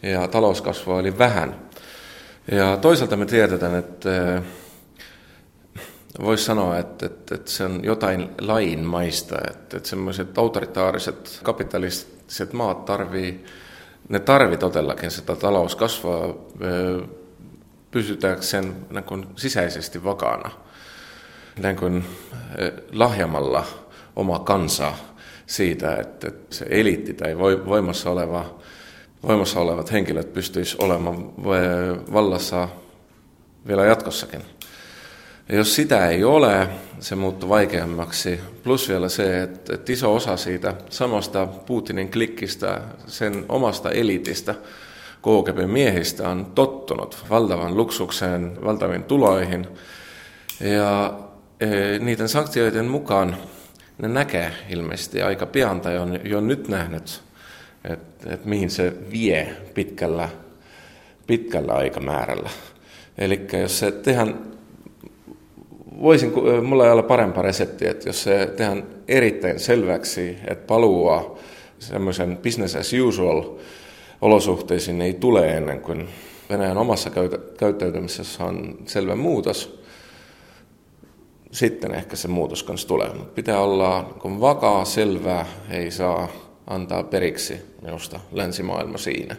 ja 0.04 0.28
talouskasvua 0.28 0.96
oli 0.96 1.18
vähän. 1.18 1.56
Ja 2.52 2.78
toisaalta 2.78 3.18
me 3.18 3.26
tiedetään, 3.26 3.76
että 3.76 4.36
eh, 4.36 4.44
voisi 6.20 6.44
sanoa, 6.44 6.78
että, 6.78 7.06
että, 7.06 7.36
että 7.36 7.52
se 7.52 7.64
on 7.64 7.80
jotain 7.84 8.30
lajinmaista, 8.42 9.38
että, 9.50 9.78
että 9.78 9.90
semmoiset 9.90 10.38
autoritaariset 10.38 11.40
kapitalistiset 11.44 12.54
maat 12.54 12.86
tarvii 12.86 13.46
ne 14.10 14.20
tarvii 14.20 14.58
todellakin 14.58 15.12
sitä 15.12 15.36
talouskasvua 15.36 16.48
pysytääkseen 17.92 18.76
niin 18.90 19.04
kuin 19.04 19.28
sisäisesti 19.36 20.04
vakaana, 20.04 20.52
niin 21.64 21.76
kuin 21.76 22.06
lahjamalla 22.92 23.64
oma 24.16 24.40
kansa 24.40 24.94
siitä, 25.46 25.96
että 25.96 26.32
se 26.50 26.66
eliitti 26.70 27.14
tai 27.14 27.38
voimassa, 27.38 28.10
oleva, 28.10 28.60
voimassa 29.24 29.60
olevat 29.60 29.92
henkilöt 29.92 30.34
pystyisivät 30.34 30.82
olemaan 30.84 31.34
vallassa 32.14 32.70
vielä 33.68 33.86
jatkossakin. 33.86 34.42
Ja 35.52 35.58
jos 35.58 35.76
sitä 35.76 36.08
ei 36.08 36.24
ole, 36.24 36.70
se 37.00 37.16
muuttuu 37.16 37.50
vaikeammaksi. 37.50 38.40
Plus 38.64 38.90
vielä 38.90 39.10
se, 39.10 39.44
että, 39.44 39.76
että 39.76 39.92
iso 39.92 40.16
osa 40.16 40.38
siitä 40.38 40.74
samasta 40.90 41.48
Putinin 41.48 42.12
klikkistä, 42.12 42.82
sen 43.08 43.46
omasta 43.50 43.92
elitistä, 43.92 44.56
KGB 45.22 45.72
miehistä 45.72 46.30
on 46.30 46.46
tottunut 46.56 47.26
valtavan 47.30 47.78
luksukseen, 47.78 48.66
valtaviin 48.66 49.04
tuloihin. 49.04 49.68
Ja 50.60 51.20
e, 51.60 51.68
niiden 52.00 52.30
sanktioiden 52.30 52.86
mukaan 52.86 53.38
ne 53.98 54.08
näkee 54.08 54.52
ilmeisesti 54.70 55.22
aika 55.22 55.46
pian 55.46 55.82
tai 55.82 55.98
on 55.98 56.20
jo 56.24 56.42
nyt 56.42 56.68
nähnyt, 56.68 57.22
että, 57.84 58.34
että 58.34 58.50
mihin 58.50 58.70
se 58.70 58.94
vie 59.12 59.56
pitkällä, 59.74 60.30
pitkällä 61.28 61.74
aikamäärällä. 61.74 62.50
Eli 63.18 63.48
jos 63.62 63.80
se 63.80 63.92
tehdään 63.92 64.51
voisin, 66.02 66.34
mulla 66.64 66.86
ei 66.86 66.92
ole 66.92 67.04
parempaa 67.04 67.44
reseptiä, 67.44 67.92
että 67.92 68.10
jos 68.10 68.24
se 68.24 68.54
tehdään 68.58 68.84
erittäin 69.08 69.60
selväksi, 69.60 70.38
että 70.48 70.68
palua 70.68 71.40
semmoisen 71.80 72.38
business 72.38 72.76
as 72.76 72.92
usual 72.94 73.44
olosuhteisiin 74.22 75.02
ei 75.02 75.14
tule 75.14 75.58
ennen 75.58 75.82
kuin 75.82 76.08
Venäjän 76.50 76.78
omassa 76.78 77.10
käyttäytymisessä 77.58 78.44
on 78.44 78.78
selvä 78.86 79.16
muutos, 79.16 79.82
sitten 81.52 81.96
ehkä 81.96 82.16
se 82.16 82.28
muutos 82.28 82.64
kanssa 82.64 82.88
tulee. 82.88 83.08
Mutta 83.08 83.34
pitää 83.36 83.60
olla 83.60 84.14
kun 84.22 84.42
vakaa, 84.42 84.86
selvää, 84.86 85.46
ei 85.70 85.92
saa 85.92 86.28
antaa 86.68 87.04
periksi 87.04 87.62
minusta 87.82 88.20
länsimaailma 88.32 88.98
siinä. 88.98 89.36